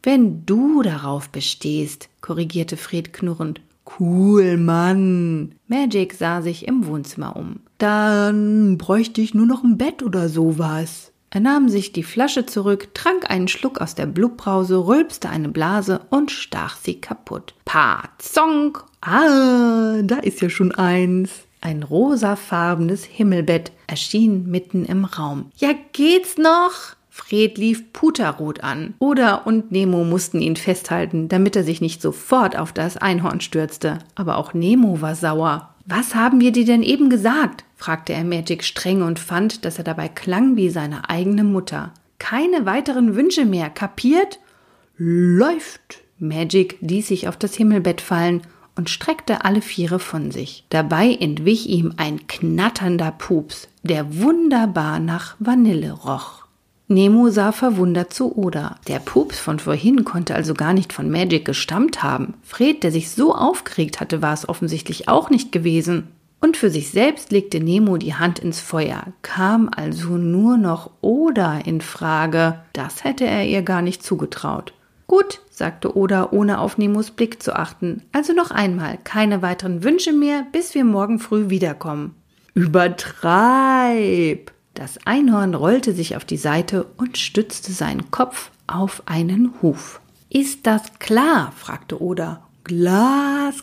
Wenn 0.01 0.43
du 0.47 0.81
darauf 0.81 1.29
bestehst, 1.29 2.09
korrigierte 2.19 2.77
Fred 2.77 3.13
knurrend. 3.13 3.61
Cool, 3.99 4.57
Mann. 4.57 5.53
Magic 5.67 6.13
sah 6.13 6.41
sich 6.41 6.67
im 6.67 6.87
Wohnzimmer 6.87 7.35
um. 7.35 7.59
Dann 7.77 8.79
bräuchte 8.79 9.21
ich 9.21 9.35
nur 9.35 9.45
noch 9.45 9.63
ein 9.63 9.77
Bett 9.77 10.01
oder 10.01 10.29
sowas. 10.29 11.11
Er 11.29 11.41
nahm 11.41 11.69
sich 11.69 11.93
die 11.93 12.01
Flasche 12.01 12.47
zurück, 12.47 12.95
trank 12.95 13.29
einen 13.29 13.49
Schluck 13.49 13.81
aus 13.81 13.93
der 13.93 14.07
Blubbrause, 14.07 14.87
rülpste 14.87 15.29
eine 15.29 15.49
Blase 15.49 16.01
und 16.09 16.31
stach 16.31 16.75
sie 16.75 16.99
kaputt. 16.99 17.53
Pazonk! 17.65 18.83
Ah, 19.01 20.01
da 20.01 20.15
ist 20.23 20.41
ja 20.41 20.49
schon 20.49 20.71
eins. 20.71 21.45
Ein 21.61 21.83
rosafarbenes 21.83 23.05
Himmelbett 23.05 23.71
erschien 23.85 24.49
mitten 24.49 24.83
im 24.83 25.05
Raum. 25.05 25.51
Ja, 25.57 25.69
geht's 25.93 26.37
noch? 26.37 26.95
Fred 27.11 27.59
lief 27.59 27.93
puterrot 27.93 28.63
an. 28.63 28.95
Oder 28.97 29.45
und 29.45 29.71
Nemo 29.71 30.03
mussten 30.03 30.41
ihn 30.41 30.55
festhalten, 30.55 31.29
damit 31.29 31.55
er 31.55 31.63
sich 31.63 31.79
nicht 31.79 32.01
sofort 32.01 32.57
auf 32.57 32.73
das 32.73 32.97
Einhorn 32.97 33.41
stürzte. 33.41 33.99
Aber 34.15 34.37
auch 34.37 34.55
Nemo 34.55 35.01
war 35.01 35.13
sauer. 35.13 35.75
Was 35.85 36.15
haben 36.15 36.39
wir 36.39 36.51
dir 36.51 36.65
denn 36.65 36.81
eben 36.81 37.09
gesagt? 37.11 37.63
fragte 37.75 38.13
er 38.13 38.23
Magic 38.23 38.63
streng 38.63 39.03
und 39.03 39.19
fand, 39.19 39.63
dass 39.63 39.77
er 39.77 39.83
dabei 39.83 40.07
klang 40.07 40.55
wie 40.55 40.69
seine 40.69 41.09
eigene 41.09 41.43
Mutter. 41.43 41.93
Keine 42.17 42.65
weiteren 42.65 43.15
Wünsche 43.15 43.45
mehr, 43.45 43.69
kapiert? 43.69 44.39
Läuft! 44.97 46.01
Magic 46.17 46.77
ließ 46.81 47.07
sich 47.07 47.27
auf 47.27 47.37
das 47.37 47.55
Himmelbett 47.55 48.01
fallen 48.01 48.41
und 48.81 48.89
streckte 48.89 49.45
alle 49.45 49.61
Viere 49.61 49.99
von 49.99 50.31
sich. 50.31 50.65
Dabei 50.69 51.13
entwich 51.13 51.69
ihm 51.69 51.93
ein 51.97 52.25
knatternder 52.25 53.11
Pups, 53.11 53.67
der 53.83 54.17
wunderbar 54.17 54.97
nach 54.97 55.35
Vanille 55.37 55.91
roch. 55.91 56.45
Nemo 56.87 57.29
sah 57.29 57.51
verwundert 57.51 58.11
zu 58.11 58.35
Oda. 58.35 58.77
Der 58.87 58.97
Pups 58.97 59.37
von 59.37 59.59
vorhin 59.59 60.03
konnte 60.03 60.33
also 60.33 60.55
gar 60.55 60.73
nicht 60.73 60.93
von 60.93 61.11
Magic 61.11 61.45
gestammt 61.45 62.01
haben. 62.01 62.33
Fred, 62.41 62.81
der 62.81 62.91
sich 62.91 63.11
so 63.11 63.35
aufgeregt 63.35 63.99
hatte, 63.99 64.23
war 64.23 64.33
es 64.33 64.49
offensichtlich 64.49 65.07
auch 65.07 65.29
nicht 65.29 65.51
gewesen. 65.51 66.07
Und 66.39 66.57
für 66.57 66.71
sich 66.71 66.89
selbst 66.89 67.31
legte 67.31 67.59
Nemo 67.59 67.97
die 67.97 68.15
Hand 68.15 68.39
ins 68.39 68.61
Feuer, 68.61 69.03
kam 69.21 69.69
also 69.71 70.17
nur 70.17 70.57
noch 70.57 70.89
Oda 71.01 71.59
in 71.59 71.81
Frage. 71.81 72.57
Das 72.73 73.03
hätte 73.03 73.25
er 73.25 73.45
ihr 73.45 73.61
gar 73.61 73.83
nicht 73.83 74.01
zugetraut. 74.01 74.73
Gut, 75.11 75.41
sagte 75.49 75.95
Oda, 75.97 76.29
ohne 76.31 76.59
auf 76.59 76.77
Nemos 76.77 77.11
Blick 77.11 77.43
zu 77.43 77.53
achten. 77.53 78.03
Also 78.13 78.31
noch 78.31 78.49
einmal, 78.49 78.97
keine 79.03 79.41
weiteren 79.41 79.83
Wünsche 79.83 80.13
mehr, 80.13 80.45
bis 80.53 80.73
wir 80.73 80.85
morgen 80.85 81.19
früh 81.19 81.49
wiederkommen. 81.49 82.15
Übertreib! 82.53 84.53
Das 84.73 84.99
Einhorn 85.03 85.53
rollte 85.53 85.91
sich 85.91 86.15
auf 86.15 86.23
die 86.23 86.37
Seite 86.37 86.85
und 86.95 87.17
stützte 87.17 87.73
seinen 87.73 88.09
Kopf 88.09 88.51
auf 88.67 89.03
einen 89.05 89.53
Huf. 89.61 89.99
Ist 90.29 90.65
das 90.65 90.97
klar? 90.99 91.51
fragte 91.57 92.01
Oda. 92.01 92.47
Glasklar, 92.63 93.55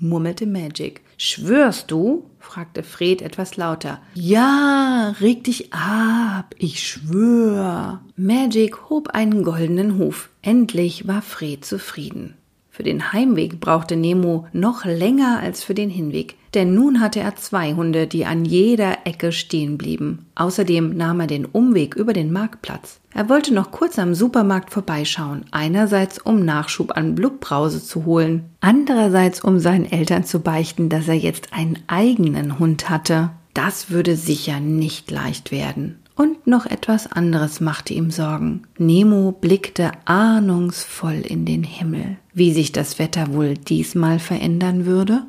murmelte 0.00 0.44
Magic. 0.44 1.00
Schwörst 1.16 1.90
du? 1.90 2.30
fragte 2.38 2.82
Fred 2.82 3.22
etwas 3.22 3.56
lauter. 3.56 4.00
Ja, 4.14 5.14
reg 5.20 5.44
dich 5.44 5.72
ab, 5.72 6.54
ich 6.58 6.86
schwör. 6.86 8.00
Magic 8.16 8.90
hob 8.90 9.08
einen 9.08 9.42
goldenen 9.42 9.98
Huf. 9.98 10.30
Endlich 10.42 11.08
war 11.08 11.22
Fred 11.22 11.64
zufrieden. 11.64 12.36
Für 12.74 12.82
den 12.82 13.12
Heimweg 13.12 13.60
brauchte 13.60 13.94
Nemo 13.94 14.48
noch 14.52 14.84
länger 14.84 15.38
als 15.38 15.62
für 15.62 15.74
den 15.74 15.90
Hinweg, 15.90 16.34
denn 16.54 16.74
nun 16.74 16.98
hatte 16.98 17.20
er 17.20 17.36
zwei 17.36 17.72
Hunde, 17.74 18.08
die 18.08 18.24
an 18.24 18.44
jeder 18.44 19.06
Ecke 19.06 19.30
stehen 19.30 19.78
blieben. 19.78 20.26
Außerdem 20.34 20.96
nahm 20.96 21.20
er 21.20 21.28
den 21.28 21.44
Umweg 21.44 21.94
über 21.94 22.12
den 22.12 22.32
Marktplatz. 22.32 22.98
Er 23.12 23.28
wollte 23.28 23.54
noch 23.54 23.70
kurz 23.70 23.96
am 24.00 24.12
Supermarkt 24.12 24.72
vorbeischauen, 24.72 25.44
einerseits 25.52 26.18
um 26.18 26.44
Nachschub 26.44 26.96
an 26.96 27.14
Blubbrause 27.14 27.80
zu 27.80 28.06
holen, 28.06 28.46
andererseits 28.60 29.40
um 29.40 29.60
seinen 29.60 29.88
Eltern 29.88 30.24
zu 30.24 30.40
beichten, 30.40 30.88
dass 30.88 31.06
er 31.06 31.14
jetzt 31.14 31.52
einen 31.52 31.78
eigenen 31.86 32.58
Hund 32.58 32.90
hatte. 32.90 33.30
Das 33.54 33.90
würde 33.90 34.16
sicher 34.16 34.58
nicht 34.58 35.12
leicht 35.12 35.52
werden. 35.52 36.00
Und 36.16 36.46
noch 36.46 36.66
etwas 36.66 37.10
anderes 37.10 37.60
machte 37.60 37.92
ihm 37.92 38.10
Sorgen. 38.10 38.62
Nemo 38.78 39.32
blickte 39.32 39.90
ahnungsvoll 40.04 41.20
in 41.20 41.44
den 41.44 41.64
Himmel. 41.64 42.18
Wie 42.32 42.52
sich 42.52 42.70
das 42.70 42.98
Wetter 42.98 43.32
wohl 43.32 43.54
diesmal 43.54 44.20
verändern 44.20 44.86
würde? 44.86 45.22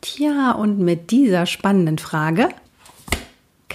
Tja, 0.00 0.52
und 0.52 0.78
mit 0.78 1.10
dieser 1.10 1.46
spannenden 1.46 1.98
Frage 1.98 2.48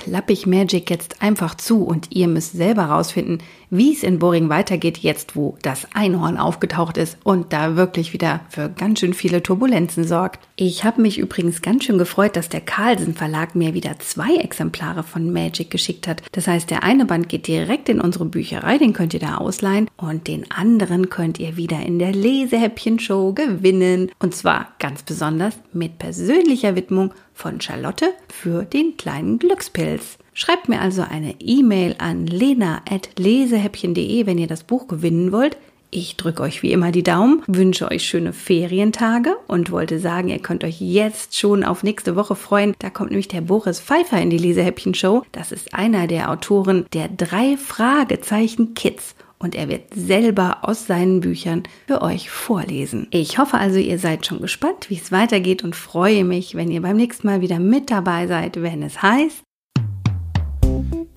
klappe 0.01 0.33
ich 0.33 0.47
Magic 0.47 0.89
jetzt 0.89 1.21
einfach 1.21 1.53
zu 1.53 1.83
und 1.83 2.07
ihr 2.09 2.27
müsst 2.27 2.53
selber 2.53 2.85
rausfinden, 2.85 3.37
wie 3.69 3.93
es 3.93 4.01
in 4.01 4.17
Boring 4.17 4.49
weitergeht, 4.49 4.97
jetzt 4.97 5.35
wo 5.35 5.57
das 5.61 5.87
Einhorn 5.93 6.37
aufgetaucht 6.37 6.97
ist 6.97 7.17
und 7.23 7.53
da 7.53 7.75
wirklich 7.75 8.11
wieder 8.11 8.41
für 8.49 8.69
ganz 8.69 8.99
schön 8.99 9.13
viele 9.13 9.43
Turbulenzen 9.43 10.03
sorgt. 10.03 10.39
Ich 10.55 10.83
habe 10.83 11.03
mich 11.03 11.19
übrigens 11.19 11.61
ganz 11.61 11.83
schön 11.83 11.99
gefreut, 11.99 12.35
dass 12.35 12.49
der 12.49 12.61
Carlsen 12.61 13.13
Verlag 13.13 13.53
mir 13.53 13.75
wieder 13.75 13.99
zwei 13.99 14.37
Exemplare 14.37 15.03
von 15.03 15.31
Magic 15.31 15.69
geschickt 15.69 16.07
hat. 16.07 16.23
Das 16.31 16.47
heißt, 16.47 16.71
der 16.71 16.83
eine 16.83 17.05
Band 17.05 17.29
geht 17.29 17.45
direkt 17.45 17.87
in 17.87 18.01
unsere 18.01 18.25
Bücherei, 18.25 18.79
den 18.79 18.93
könnt 18.93 19.13
ihr 19.13 19.19
da 19.19 19.37
ausleihen 19.37 19.87
und 19.97 20.27
den 20.27 20.49
anderen 20.49 21.09
könnt 21.09 21.39
ihr 21.39 21.57
wieder 21.57 21.79
in 21.79 21.99
der 21.99 22.11
Lesehäppchen-Show 22.11 23.33
gewinnen 23.33 24.11
und 24.17 24.33
zwar 24.33 24.69
ganz 24.79 25.03
besonders 25.03 25.53
mit 25.73 25.99
persönlicher 25.99 26.75
Widmung 26.75 27.13
von 27.41 27.59
Charlotte 27.59 28.13
für 28.29 28.63
den 28.63 28.95
kleinen 28.97 29.39
Glückspilz. 29.39 30.17
Schreibt 30.33 30.69
mir 30.69 30.79
also 30.79 31.01
eine 31.01 31.35
E-Mail 31.41 31.95
an 31.97 32.27
lena.lesehäppchen.de, 32.27 34.25
wenn 34.25 34.37
ihr 34.37 34.47
das 34.47 34.63
Buch 34.63 34.87
gewinnen 34.87 35.31
wollt. 35.31 35.57
Ich 35.93 36.15
drücke 36.15 36.43
euch 36.43 36.63
wie 36.63 36.71
immer 36.71 36.93
die 36.93 37.03
Daumen, 37.03 37.43
wünsche 37.47 37.91
euch 37.91 38.05
schöne 38.05 38.31
Ferientage 38.31 39.35
und 39.47 39.71
wollte 39.71 39.99
sagen, 39.99 40.29
ihr 40.29 40.39
könnt 40.39 40.63
euch 40.63 40.79
jetzt 40.79 41.37
schon 41.37 41.65
auf 41.65 41.83
nächste 41.83 42.15
Woche 42.15 42.35
freuen. 42.35 42.75
Da 42.79 42.89
kommt 42.89 43.09
nämlich 43.09 43.27
der 43.27 43.41
Boris 43.41 43.81
Pfeiffer 43.81 44.21
in 44.21 44.29
die 44.29 44.37
Lesehäppchen-Show. 44.37 45.23
Das 45.33 45.51
ist 45.51 45.73
einer 45.73 46.07
der 46.07 46.31
Autoren 46.31 46.85
der 46.93 47.09
drei 47.09 47.57
Fragezeichen 47.57 48.73
Kids 48.73 49.15
und 49.41 49.55
er 49.55 49.69
wird 49.69 49.93
selber 49.93 50.59
aus 50.61 50.85
seinen 50.85 51.19
Büchern 51.19 51.63
für 51.87 52.01
euch 52.01 52.29
vorlesen. 52.29 53.07
Ich 53.11 53.39
hoffe 53.39 53.57
also, 53.57 53.79
ihr 53.79 53.99
seid 53.99 54.25
schon 54.25 54.41
gespannt, 54.41 54.89
wie 54.89 54.95
es 54.95 55.11
weitergeht 55.11 55.63
und 55.63 55.75
freue 55.75 56.23
mich, 56.23 56.55
wenn 56.55 56.71
ihr 56.71 56.81
beim 56.81 56.95
nächsten 56.97 57.27
Mal 57.27 57.41
wieder 57.41 57.59
mit 57.59 57.91
dabei 57.91 58.27
seid, 58.27 58.61
wenn 58.61 58.83
es 58.83 59.01
heißt. 59.01 59.43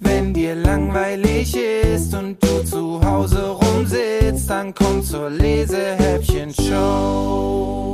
Wenn 0.01 0.35
dir 0.35 0.55
langweilig 0.55 1.57
ist 1.57 2.15
und 2.15 2.43
du 2.43 2.65
zu 2.65 3.05
Hause 3.05 3.51
rumsitzt, 3.51 4.49
dann 4.51 4.75
komm 4.75 5.03
zur 5.03 5.31
Lesehäppchen-Show. 5.31 7.85